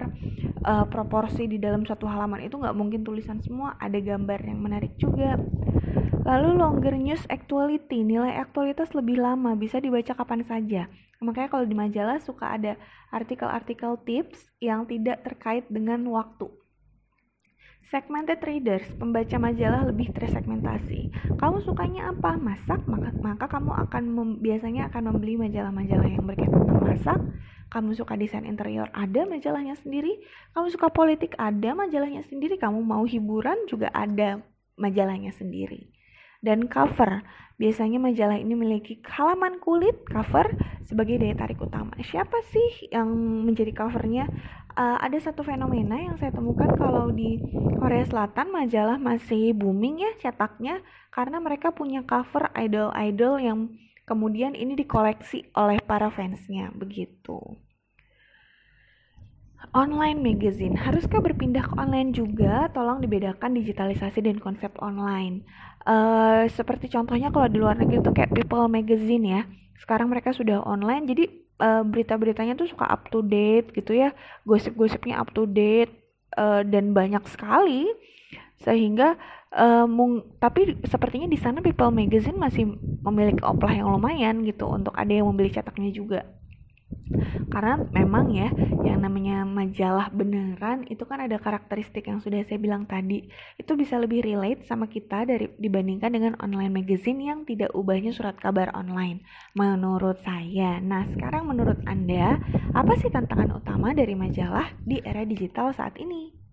uh, 0.63 0.87
proporsi 0.87 1.43
di 1.51 1.59
dalam 1.59 1.83
satu 1.83 2.07
halaman 2.07 2.47
itu 2.47 2.55
nggak 2.55 2.71
mungkin 2.71 3.03
tulisan 3.03 3.43
semua, 3.43 3.75
ada 3.83 3.99
gambar 3.99 4.39
yang 4.47 4.63
menarik 4.63 4.95
juga. 4.95 5.35
Lalu 6.23 6.55
longer 6.55 6.95
news 6.95 7.19
actuality, 7.27 7.99
nilai 7.99 8.39
aktualitas 8.39 8.95
lebih 8.95 9.19
lama, 9.19 9.59
bisa 9.59 9.83
dibaca 9.83 10.15
kapan 10.15 10.47
saja. 10.47 10.87
Makanya 11.19 11.51
kalau 11.51 11.67
di 11.67 11.75
majalah 11.75 12.23
suka 12.23 12.55
ada 12.55 12.79
artikel-artikel 13.11 13.99
tips 14.07 14.55
yang 14.63 14.87
tidak 14.87 15.19
terkait 15.27 15.67
dengan 15.67 15.99
waktu. 16.15 16.62
Segmented 17.91 18.39
readers, 18.47 18.87
pembaca 18.95 19.35
majalah 19.35 19.83
lebih 19.87 20.15
tersegmentasi. 20.15 21.11
Kamu 21.35 21.59
sukanya 21.63 22.15
apa? 22.15 22.39
Masak, 22.39 22.87
maka, 22.87 23.11
maka 23.19 23.45
kamu 23.51 23.71
akan 23.87 24.03
mem, 24.07 24.29
biasanya 24.39 24.87
akan 24.87 25.11
membeli 25.11 25.35
majalah-majalah 25.35 26.07
yang 26.07 26.23
berkaitan 26.23 26.63
tentang 26.63 26.83
masak. 26.87 27.19
Kamu 27.73 27.91
suka 27.97 28.13
desain 28.15 28.45
interior, 28.45 28.87
ada 28.93 29.25
majalahnya 29.25 29.75
sendiri. 29.75 30.21
Kamu 30.55 30.69
suka 30.71 30.93
politik, 30.93 31.35
ada 31.35 31.73
majalahnya 31.73 32.23
sendiri. 32.23 32.55
Kamu 32.55 32.79
mau 32.85 33.03
hiburan 33.03 33.67
juga 33.67 33.91
ada 33.91 34.39
majalahnya 34.79 35.33
sendiri 35.35 35.93
dan 36.43 36.67
cover. 36.67 37.23
Biasanya 37.55 37.97
majalah 38.01 38.35
ini 38.35 38.53
memiliki 38.59 38.99
halaman 39.07 39.63
kulit 39.63 40.03
cover 40.11 40.51
sebagai 40.83 41.15
daya 41.21 41.33
tarik 41.39 41.63
utama. 41.63 41.95
Siapa 42.03 42.43
sih 42.51 42.91
yang 42.91 43.07
menjadi 43.47 43.71
covernya? 43.71 44.27
Uh, 44.73 44.97
ada 44.99 45.15
satu 45.21 45.45
fenomena 45.45 46.01
yang 46.01 46.17
saya 46.17 46.33
temukan 46.33 46.73
kalau 46.75 47.13
di 47.13 47.37
Korea 47.77 48.03
Selatan 48.09 48.49
majalah 48.49 48.97
masih 48.97 49.53
booming 49.53 50.01
ya 50.01 50.11
cetaknya 50.17 50.81
karena 51.13 51.37
mereka 51.37 51.69
punya 51.69 52.01
cover 52.01 52.49
idol-idol 52.57 53.37
yang 53.37 53.59
kemudian 54.09 54.57
ini 54.57 54.73
dikoleksi 54.73 55.47
oleh 55.53 55.77
para 55.77 56.09
fansnya 56.09 56.73
begitu. 56.73 57.39
Online 59.71 60.19
magazine, 60.19 60.75
haruskah 60.75 61.23
berpindah 61.23 61.65
ke 61.65 61.73
online 61.79 62.11
juga? 62.11 62.67
Tolong 62.75 62.99
dibedakan 62.99 63.55
digitalisasi 63.55 64.19
dan 64.19 64.37
konsep 64.37 64.75
online. 64.83 65.47
Uh, 65.83 66.47
seperti 66.55 66.87
contohnya 66.87 67.27
kalau 67.27 67.51
di 67.51 67.59
luar 67.59 67.75
negeri 67.75 67.99
itu 67.99 68.11
kayak 68.15 68.31
People 68.31 68.71
Magazine 68.71 69.25
ya. 69.27 69.41
Sekarang 69.79 70.07
mereka 70.07 70.31
sudah 70.31 70.63
online, 70.63 71.03
jadi 71.03 71.23
uh, 71.59 71.83
berita-beritanya 71.83 72.55
tuh 72.55 72.71
suka 72.71 72.87
up 72.87 73.11
to 73.11 73.19
date 73.19 73.75
gitu 73.75 73.91
ya, 73.91 74.15
gosip-gosipnya 74.47 75.19
up 75.19 75.35
to 75.35 75.43
date 75.43 75.91
uh, 76.39 76.63
dan 76.63 76.95
banyak 76.95 77.23
sekali. 77.27 77.91
Sehingga 78.63 79.19
uh, 79.51 79.83
mung 79.85 80.23
tapi 80.39 80.79
sepertinya 80.87 81.27
di 81.27 81.35
sana 81.35 81.59
People 81.59 81.91
Magazine 81.91 82.39
masih 82.39 82.63
memiliki 83.03 83.43
oplah 83.43 83.75
yang 83.75 83.91
lumayan 83.91 84.47
gitu 84.47 84.71
untuk 84.71 84.95
ada 84.95 85.11
yang 85.11 85.27
membeli 85.27 85.51
cetaknya 85.51 85.91
juga 85.91 86.23
karena 87.49 87.77
memang 87.93 88.33
ya 88.33 88.49
yang 88.81 89.03
namanya 89.03 89.45
majalah 89.45 90.09
beneran 90.09 90.87
itu 90.89 91.03
kan 91.05 91.21
ada 91.21 91.37
karakteristik 91.37 92.09
yang 92.09 92.19
sudah 92.19 92.41
saya 92.45 92.57
bilang 92.57 92.89
tadi 92.89 93.29
itu 93.57 93.71
bisa 93.77 93.99
lebih 94.01 94.25
relate 94.25 94.65
sama 94.65 94.89
kita 94.89 95.27
dari 95.27 95.51
dibandingkan 95.61 96.11
dengan 96.13 96.33
online 96.41 96.73
magazine 96.73 97.21
yang 97.21 97.45
tidak 97.45 97.69
ubahnya 97.77 98.09
surat 98.09 98.37
kabar 98.39 98.73
online 98.73 99.21
menurut 99.53 100.17
saya 100.25 100.81
nah 100.81 101.05
sekarang 101.09 101.45
menurut 101.45 101.77
anda 101.85 102.41
apa 102.73 102.93
sih 102.97 103.13
tantangan 103.13 103.53
utama 103.53 103.93
dari 103.93 104.17
majalah 104.17 104.73
di 104.81 105.01
era 105.03 105.21
digital 105.27 105.71
saat 105.75 105.97
ini 106.01 106.43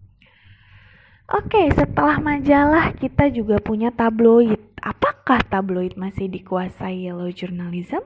Oke, 1.31 1.71
setelah 1.71 2.19
majalah 2.19 2.91
kita 2.91 3.31
juga 3.31 3.63
punya 3.63 3.95
tabloid. 3.95 4.59
Apakah 4.83 5.39
tabloid 5.47 5.95
masih 5.95 6.27
dikuasai 6.27 7.07
yellow 7.07 7.31
journalism? 7.31 8.03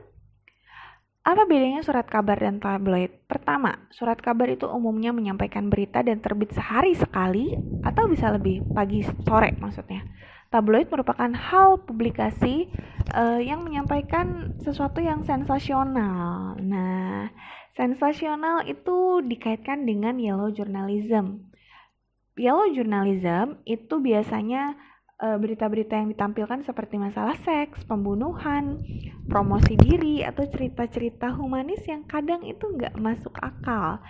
Apa 1.25 1.49
bedanya 1.49 1.81
surat 1.81 2.05
kabar 2.05 2.37
dan 2.37 2.61
tabloid? 2.61 3.09
Pertama, 3.25 3.89
surat 3.89 4.21
kabar 4.21 4.45
itu 4.45 4.69
umumnya 4.69 5.09
menyampaikan 5.09 5.73
berita 5.73 6.05
dan 6.05 6.21
terbit 6.21 6.53
sehari 6.53 6.93
sekali 6.93 7.57
atau 7.81 8.05
bisa 8.13 8.29
lebih 8.29 8.61
pagi 8.77 9.01
sore 9.25 9.57
maksudnya. 9.57 10.05
Tabloid 10.53 10.93
merupakan 10.93 11.33
hal 11.33 11.81
publikasi 11.81 12.69
uh, 13.17 13.41
yang 13.41 13.65
menyampaikan 13.65 14.53
sesuatu 14.61 15.01
yang 15.01 15.25
sensasional. 15.25 16.61
Nah, 16.61 17.33
sensasional 17.73 18.69
itu 18.69 19.25
dikaitkan 19.25 19.89
dengan 19.89 20.21
yellow 20.21 20.53
journalism. 20.53 21.49
Yellow 22.37 22.69
journalism 22.77 23.65
itu 23.65 23.97
biasanya 23.97 24.77
berita-berita 25.19 25.95
yang 25.95 26.11
ditampilkan 26.11 26.67
seperti 26.67 26.99
masalah 26.99 27.39
seks, 27.41 27.87
pembunuhan, 27.87 28.83
promosi 29.31 29.79
diri, 29.79 30.27
atau 30.27 30.45
cerita-cerita 30.45 31.33
humanis 31.39 31.81
yang 31.87 32.03
kadang 32.05 32.43
itu 32.43 32.67
nggak 32.67 32.99
masuk 32.99 33.33
akal. 33.39 34.03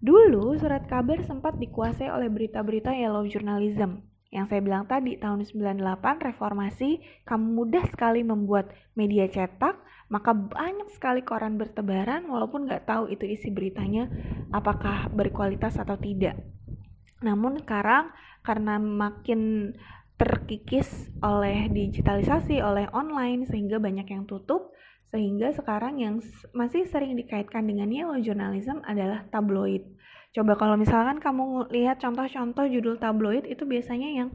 Dulu 0.00 0.56
surat 0.56 0.88
kabar 0.88 1.20
sempat 1.24 1.60
dikuasai 1.60 2.08
oleh 2.08 2.32
berita-berita 2.32 2.92
yellow 2.92 3.24
journalism. 3.28 4.04
Yang 4.30 4.46
saya 4.46 4.60
bilang 4.62 4.86
tadi, 4.86 5.18
tahun 5.18 5.42
98 5.42 5.82
reformasi, 6.22 7.02
kamu 7.26 7.46
mudah 7.50 7.84
sekali 7.90 8.22
membuat 8.22 8.70
media 8.94 9.26
cetak, 9.26 9.74
maka 10.06 10.30
banyak 10.34 10.90
sekali 10.94 11.22
koran 11.26 11.58
bertebaran 11.58 12.26
walaupun 12.26 12.66
nggak 12.66 12.86
tahu 12.86 13.10
itu 13.10 13.26
isi 13.26 13.50
beritanya 13.50 14.10
apakah 14.50 15.06
berkualitas 15.10 15.78
atau 15.78 15.94
tidak. 15.98 16.38
Namun 17.22 17.62
sekarang 17.62 18.10
karena 18.42 18.78
makin 18.80 19.74
terkikis 20.20 21.08
oleh 21.24 21.72
digitalisasi, 21.72 22.60
oleh 22.60 22.92
online 22.92 23.48
sehingga 23.48 23.80
banyak 23.80 24.04
yang 24.04 24.28
tutup. 24.28 24.76
Sehingga 25.08 25.50
sekarang 25.56 25.98
yang 25.98 26.20
masih 26.54 26.86
sering 26.86 27.16
dikaitkan 27.16 27.66
dengan 27.66 27.88
yellow 27.88 28.20
journalism 28.20 28.84
adalah 28.84 29.26
tabloid. 29.32 29.82
Coba 30.30 30.54
kalau 30.54 30.78
misalkan 30.78 31.18
kamu 31.18 31.66
lihat 31.74 31.98
contoh-contoh 31.98 32.70
judul 32.70 32.94
tabloid 33.02 33.42
itu 33.50 33.66
biasanya 33.66 34.06
yang 34.06 34.28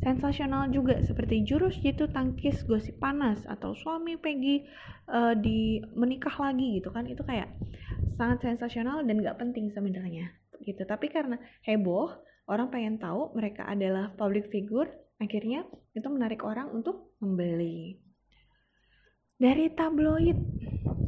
sensasional 0.00 0.72
juga. 0.72 1.04
Seperti 1.04 1.44
jurus 1.44 1.76
jitu 1.84 2.08
tangkis 2.08 2.64
gosip 2.64 2.96
panas 2.96 3.44
atau 3.44 3.76
suami 3.76 4.16
Peggy 4.16 4.64
uh, 5.12 5.36
di 5.36 5.84
menikah 5.92 6.32
lagi 6.40 6.80
gitu 6.80 6.88
kan. 6.88 7.04
Itu 7.04 7.26
kayak 7.28 7.52
sangat 8.16 8.40
sensasional 8.40 9.04
dan 9.04 9.20
gak 9.20 9.36
penting 9.36 9.68
sebenarnya 9.68 10.32
gitu. 10.64 10.88
Tapi 10.88 11.12
karena 11.12 11.36
heboh 11.68 12.08
orang 12.48 12.72
pengen 12.72 12.96
tahu 12.96 13.36
mereka 13.36 13.68
adalah 13.68 14.16
public 14.16 14.48
figure 14.48 15.01
Akhirnya 15.22 15.62
itu 15.94 16.08
menarik 16.10 16.42
orang 16.42 16.74
untuk 16.74 17.14
membeli. 17.22 17.94
Dari 19.38 19.70
tabloid 19.70 20.34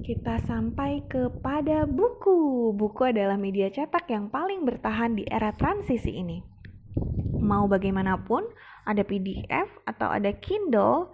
kita 0.06 0.38
sampai 0.46 1.02
kepada 1.10 1.82
buku. 1.82 2.70
Buku 2.78 3.10
adalah 3.10 3.34
media 3.34 3.66
cetak 3.74 4.06
yang 4.06 4.30
paling 4.30 4.62
bertahan 4.62 5.18
di 5.18 5.26
era 5.26 5.50
transisi 5.50 6.14
ini. 6.14 6.38
Mau 7.42 7.66
bagaimanapun, 7.66 8.46
ada 8.86 9.02
PDF 9.02 9.66
atau 9.82 10.06
ada 10.06 10.30
Kindle, 10.38 11.10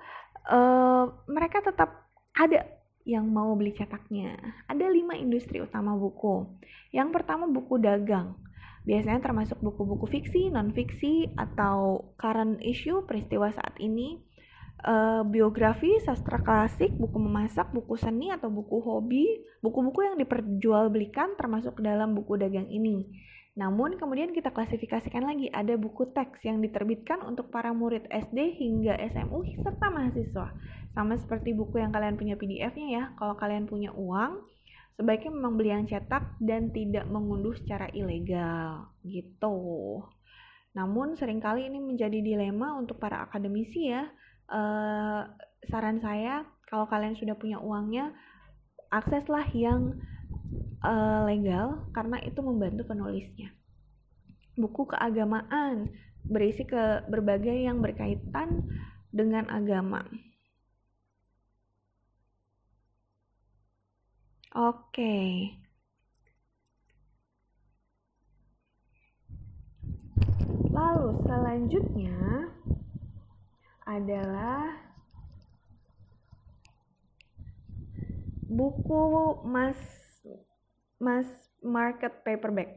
uh, 0.53 1.09
mereka 1.25 1.65
tetap 1.65 2.05
ada 2.37 2.69
yang 3.09 3.25
mau 3.33 3.57
beli 3.57 3.73
cetaknya. 3.73 4.37
Ada 4.69 4.93
lima 4.93 5.17
industri 5.17 5.65
utama 5.65 5.97
buku. 5.97 6.45
Yang 6.93 7.09
pertama 7.17 7.49
buku 7.49 7.81
dagang 7.81 8.37
biasanya 8.85 9.21
termasuk 9.21 9.61
buku-buku 9.61 10.09
fiksi, 10.09 10.49
non-fiksi, 10.49 11.37
atau 11.37 12.11
current 12.17 12.59
issue, 12.65 13.05
peristiwa 13.05 13.53
saat 13.53 13.77
ini, 13.77 14.21
uh, 14.85 15.23
biografi, 15.25 16.01
sastra 16.01 16.41
klasik, 16.41 16.97
buku 16.97 17.17
memasak, 17.21 17.69
buku 17.73 17.97
seni, 18.01 18.33
atau 18.33 18.49
buku 18.49 18.81
hobi, 18.81 19.27
buku-buku 19.61 20.01
yang 20.05 20.17
diperjualbelikan 20.17 21.37
termasuk 21.37 21.79
dalam 21.85 22.17
buku 22.17 22.41
dagang 22.41 22.69
ini. 22.73 23.05
Namun 23.59 23.99
kemudian 23.99 24.31
kita 24.31 24.55
klasifikasikan 24.55 25.27
lagi 25.27 25.51
ada 25.51 25.75
buku 25.75 26.15
teks 26.15 26.47
yang 26.47 26.63
diterbitkan 26.63 27.21
untuk 27.27 27.51
para 27.51 27.75
murid 27.75 28.07
SD 28.09 28.57
hingga 28.57 28.97
SMU 29.11 29.43
serta 29.61 29.91
mahasiswa. 29.91 30.55
Sama 30.95 31.19
seperti 31.19 31.53
buku 31.53 31.83
yang 31.83 31.93
kalian 31.93 32.17
punya 32.17 32.39
PDF-nya 32.39 32.89
ya. 32.89 33.05
Kalau 33.19 33.35
kalian 33.37 33.67
punya 33.67 33.91
uang, 33.93 34.47
sebaiknya 35.01 35.33
memang 35.33 35.57
beli 35.57 35.73
yang 35.73 35.89
cetak 35.89 36.37
dan 36.45 36.69
tidak 36.77 37.09
mengunduh 37.09 37.57
secara 37.57 37.89
ilegal 37.97 38.93
gitu. 39.09 39.57
Namun 40.77 41.17
sering 41.17 41.41
kali 41.41 41.73
ini 41.73 41.81
menjadi 41.81 42.21
dilema 42.21 42.77
untuk 42.77 43.01
para 43.01 43.25
akademisi 43.25 43.89
ya. 43.89 44.05
Uh, 44.45 45.25
saran 45.73 46.05
saya 46.05 46.45
kalau 46.69 46.85
kalian 46.85 47.17
sudah 47.17 47.33
punya 47.33 47.57
uangnya 47.57 48.13
akseslah 48.93 49.49
yang 49.57 49.97
uh, 50.85 51.25
legal 51.25 51.89
karena 51.97 52.21
itu 52.21 52.45
membantu 52.45 52.85
penulisnya. 52.93 53.57
Buku 54.61 54.85
keagamaan 54.85 55.89
berisi 56.29 56.69
ke 56.69 57.09
berbagai 57.09 57.57
yang 57.57 57.81
berkaitan 57.81 58.69
dengan 59.09 59.49
agama. 59.49 60.05
Oke. 64.55 65.11
Lalu 70.71 71.11
selanjutnya 71.27 72.47
adalah 73.87 74.75
buku 78.51 79.03
Mas 79.47 79.79
Mas 80.99 81.27
Market 81.63 82.13
Paperback. 82.27 82.71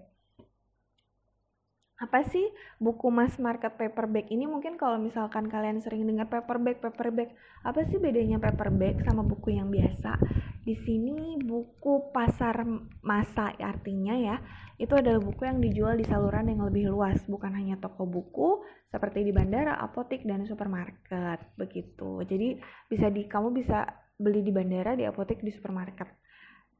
Apa 2.03 2.19
sih 2.27 2.45
buku 2.83 3.07
Mas 3.13 3.39
Market 3.39 3.73
Paperback 3.79 4.27
ini? 4.29 4.43
Mungkin 4.49 4.75
kalau 4.75 4.99
misalkan 4.99 5.47
kalian 5.47 5.79
sering 5.79 6.03
dengar 6.03 6.27
paperback, 6.27 6.83
paperback, 6.83 7.31
apa 7.63 7.79
sih 7.87 7.97
bedanya 8.01 8.37
paperback 8.43 9.01
sama 9.07 9.23
buku 9.23 9.55
yang 9.55 9.71
biasa? 9.71 10.19
Di 10.63 10.79
sini 10.79 11.35
buku 11.43 12.15
pasar 12.15 12.63
masa 13.03 13.51
artinya 13.59 14.15
ya, 14.15 14.39
itu 14.79 14.95
adalah 14.95 15.19
buku 15.19 15.43
yang 15.43 15.59
dijual 15.59 15.99
di 15.99 16.07
saluran 16.07 16.47
yang 16.47 16.63
lebih 16.63 16.87
luas, 16.87 17.19
bukan 17.27 17.51
hanya 17.51 17.75
toko 17.83 18.07
buku 18.07 18.63
seperti 18.87 19.27
di 19.27 19.35
bandara, 19.35 19.75
apotik 19.75 20.23
dan 20.23 20.47
supermarket 20.47 21.51
begitu. 21.59 22.23
Jadi 22.23 22.63
bisa 22.87 23.11
di 23.11 23.27
kamu 23.27 23.51
bisa 23.51 23.83
beli 24.15 24.39
di 24.39 24.55
bandara, 24.55 24.95
di 24.95 25.03
apotek, 25.03 25.43
di 25.43 25.51
supermarket. 25.51 26.07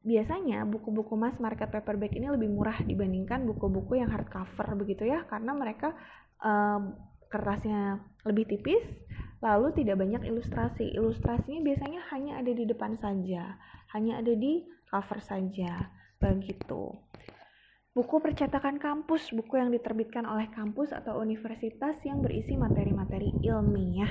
Biasanya 0.04 0.64
buku-buku 0.64 1.16
mas 1.20 1.36
market 1.44 1.68
paperback 1.68 2.16
ini 2.16 2.32
lebih 2.32 2.52
murah 2.52 2.80
dibandingkan 2.84 3.44
buku-buku 3.44 4.00
yang 4.00 4.12
hardcover 4.12 4.80
begitu 4.80 5.12
ya, 5.12 5.28
karena 5.28 5.52
mereka 5.52 5.92
um, 6.40 6.96
kertasnya 7.34 7.98
lebih 8.30 8.46
tipis, 8.46 8.86
lalu 9.42 9.74
tidak 9.74 9.98
banyak 9.98 10.22
ilustrasi. 10.30 10.94
Ilustrasinya 10.94 11.66
biasanya 11.66 12.06
hanya 12.14 12.38
ada 12.38 12.52
di 12.54 12.70
depan 12.70 12.94
saja, 13.02 13.58
hanya 13.98 14.22
ada 14.22 14.38
di 14.38 14.62
cover 14.86 15.18
saja, 15.18 15.90
begitu. 16.22 16.94
Buku 17.94 18.22
percetakan 18.22 18.82
kampus, 18.82 19.34
buku 19.34 19.58
yang 19.58 19.70
diterbitkan 19.70 20.26
oleh 20.26 20.50
kampus 20.50 20.94
atau 20.94 21.22
universitas 21.22 21.98
yang 22.02 22.26
berisi 22.26 22.58
materi-materi 22.58 23.30
ilmiah. 23.46 24.10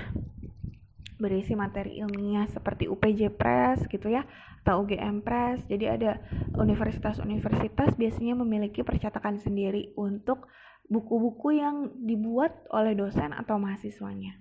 Berisi 1.18 1.54
materi 1.58 1.98
ilmiah 1.98 2.46
seperti 2.46 2.87
UPJ 2.87 3.35
Press 3.35 3.82
gitu 3.90 4.06
ya, 4.06 4.22
atau 4.62 4.87
UGM 4.87 5.26
Press. 5.26 5.66
Jadi 5.66 5.90
ada 5.90 6.22
universitas-universitas 6.54 7.98
biasanya 7.98 8.38
memiliki 8.38 8.87
percetakan 8.87 9.42
sendiri 9.42 9.90
untuk 9.98 10.46
buku-buku 10.88 11.59
yang 11.59 11.92
dibuat 12.01 12.66
oleh 12.71 12.97
dosen 12.97 13.35
atau 13.35 13.59
mahasiswanya. 13.59 14.38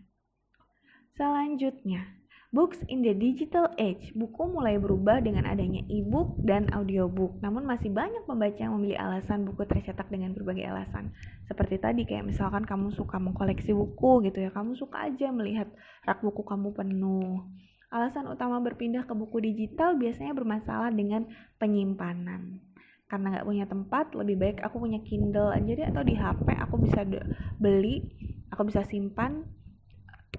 Selanjutnya, 1.14 2.22
Books 2.52 2.84
in 2.92 3.00
the 3.00 3.16
Digital 3.16 3.72
Age. 3.80 4.12
Buku 4.12 4.52
mulai 4.52 4.76
berubah 4.76 5.24
dengan 5.24 5.48
adanya 5.48 5.88
e-book 5.88 6.36
dan 6.44 6.68
audiobook. 6.76 7.40
Namun 7.40 7.64
masih 7.64 7.88
banyak 7.88 8.28
pembaca 8.28 8.60
yang 8.60 8.76
memilih 8.76 9.00
alasan 9.00 9.48
buku 9.48 9.64
tercetak 9.64 10.12
dengan 10.12 10.36
berbagai 10.36 10.68
alasan. 10.68 11.16
Seperti 11.48 11.80
tadi 11.80 12.04
kayak 12.04 12.28
misalkan 12.28 12.68
kamu 12.68 12.92
suka 12.92 13.24
mengkoleksi 13.24 13.72
buku 13.72 14.28
gitu 14.28 14.44
ya. 14.44 14.52
Kamu 14.52 14.76
suka 14.76 15.08
aja 15.08 15.32
melihat 15.32 15.72
rak 16.04 16.20
buku 16.20 16.44
kamu 16.44 16.76
penuh. 16.76 17.40
Alasan 17.88 18.28
utama 18.28 18.60
berpindah 18.60 19.08
ke 19.08 19.16
buku 19.16 19.40
digital 19.40 19.96
biasanya 19.96 20.36
bermasalah 20.36 20.92
dengan 20.92 21.32
penyimpanan. 21.56 22.60
Karena 23.12 23.28
nggak 23.36 23.48
punya 23.52 23.66
tempat, 23.68 24.16
lebih 24.16 24.40
baik 24.40 24.58
aku 24.64 24.80
punya 24.80 25.04
Kindle 25.04 25.52
aja 25.52 25.68
deh 25.68 25.88
atau 25.92 26.00
di 26.08 26.16
HP 26.16 26.48
aku 26.64 26.80
bisa 26.80 27.04
beli, 27.60 28.08
aku 28.48 28.72
bisa 28.72 28.88
simpan 28.88 29.44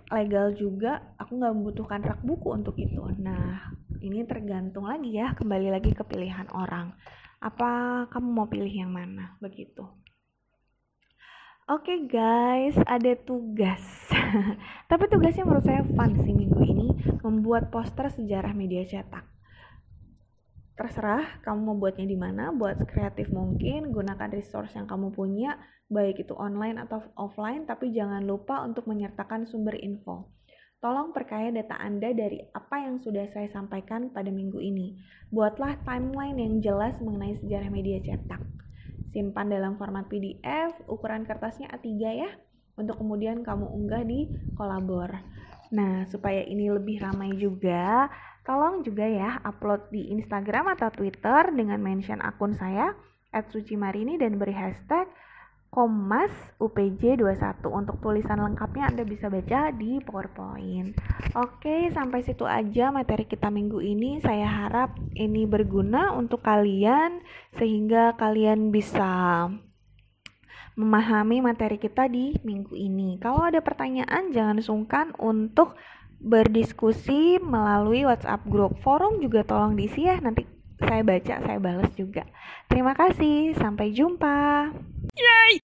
legal 0.08 0.52
juga 0.56 1.16
aku 1.16 1.40
nggak 1.40 1.52
membutuhkan 1.52 2.00
rak 2.00 2.20
buku 2.24 2.48
untuk 2.52 2.80
itu. 2.80 3.00
Nah 3.20 3.76
ini 4.00 4.24
tergantung 4.24 4.88
lagi 4.88 5.20
ya 5.20 5.36
kembali 5.36 5.68
lagi 5.68 5.92
ke 5.92 6.00
pilihan 6.00 6.48
orang. 6.52 6.96
Apa 7.44 8.04
kamu 8.08 8.28
mau 8.32 8.48
pilih 8.48 8.72
yang 8.72 8.92
mana? 8.92 9.36
Begitu. 9.36 9.84
Oke 11.68 11.92
okay 11.92 11.98
guys, 12.08 12.76
ada 12.88 13.12
tugas. 13.20 13.84
Tapi 14.90 15.04
tugasnya 15.12 15.44
menurut 15.44 15.64
saya 15.64 15.84
fun 15.84 16.12
sih 16.24 16.32
minggu 16.32 16.60
ini 16.64 16.88
membuat 17.20 17.68
poster 17.68 18.08
sejarah 18.12 18.52
media 18.52 18.84
cetak 18.88 19.31
terserah 20.72 21.40
kamu 21.44 21.60
mau 21.62 21.76
buatnya 21.76 22.06
di 22.08 22.16
mana, 22.16 22.50
buat 22.50 22.84
kreatif 22.88 23.28
mungkin, 23.28 23.92
gunakan 23.92 24.32
resource 24.32 24.72
yang 24.74 24.88
kamu 24.88 25.12
punya, 25.12 25.60
baik 25.92 26.24
itu 26.24 26.32
online 26.32 26.80
atau 26.80 27.04
offline, 27.20 27.68
tapi 27.68 27.92
jangan 27.92 28.24
lupa 28.24 28.64
untuk 28.64 28.88
menyertakan 28.88 29.44
sumber 29.44 29.76
info. 29.76 30.32
Tolong 30.82 31.14
perkaya 31.14 31.54
data 31.54 31.78
Anda 31.78 32.10
dari 32.10 32.42
apa 32.50 32.82
yang 32.82 32.98
sudah 32.98 33.30
saya 33.30 33.46
sampaikan 33.54 34.10
pada 34.10 34.34
minggu 34.34 34.58
ini. 34.58 34.98
Buatlah 35.30 35.78
timeline 35.86 36.42
yang 36.42 36.58
jelas 36.58 36.98
mengenai 36.98 37.38
sejarah 37.38 37.70
media 37.70 38.02
cetak. 38.02 38.42
Simpan 39.14 39.46
dalam 39.46 39.78
format 39.78 40.10
PDF, 40.10 40.74
ukuran 40.90 41.22
kertasnya 41.22 41.70
A3 41.70 41.86
ya, 42.02 42.30
untuk 42.74 42.98
kemudian 42.98 43.46
kamu 43.46 43.68
unggah 43.68 44.02
di 44.02 44.32
kolabor. 44.58 45.22
Nah, 45.70 46.04
supaya 46.10 46.42
ini 46.44 46.66
lebih 46.68 46.98
ramai 46.98 47.30
juga, 47.38 48.10
Tolong 48.42 48.82
juga 48.82 49.06
ya 49.06 49.38
upload 49.46 49.94
di 49.94 50.10
Instagram 50.10 50.74
atau 50.74 50.90
Twitter 50.90 51.54
dengan 51.54 51.78
mention 51.78 52.18
akun 52.18 52.58
saya 52.58 52.90
@sucimarini 53.30 54.18
dan 54.18 54.36
beri 54.36 54.52
hashtag 54.52 55.06
Komas 55.72 56.28
UPJ21 56.60 57.64
untuk 57.72 57.96
tulisan 58.04 58.44
lengkapnya 58.44 58.92
Anda 58.92 59.08
bisa 59.08 59.32
baca 59.32 59.72
di 59.72 60.04
PowerPoint. 60.04 60.92
Oke, 61.32 61.88
sampai 61.88 62.20
situ 62.20 62.44
aja 62.44 62.92
materi 62.92 63.24
kita 63.24 63.48
minggu 63.48 63.80
ini. 63.80 64.20
Saya 64.20 64.44
harap 64.44 65.00
ini 65.16 65.48
berguna 65.48 66.12
untuk 66.12 66.44
kalian 66.44 67.24
sehingga 67.56 68.20
kalian 68.20 68.68
bisa 68.68 69.48
memahami 70.76 71.40
materi 71.40 71.80
kita 71.80 72.04
di 72.04 72.36
minggu 72.44 72.76
ini. 72.76 73.16
Kalau 73.16 73.48
ada 73.48 73.64
pertanyaan 73.64 74.28
jangan 74.28 74.60
sungkan 74.60 75.16
untuk 75.16 75.72
berdiskusi 76.22 77.42
melalui 77.42 78.06
WhatsApp 78.06 78.46
grup. 78.46 78.78
Forum 78.80 79.18
juga 79.18 79.42
tolong 79.42 79.74
diisi 79.74 80.06
ya, 80.06 80.22
nanti 80.22 80.46
saya 80.78 81.02
baca, 81.02 81.34
saya 81.42 81.58
balas 81.58 81.90
juga. 81.94 82.26
Terima 82.70 82.94
kasih, 82.94 83.54
sampai 83.58 83.94
jumpa. 83.94 84.70
Yay! 85.14 85.62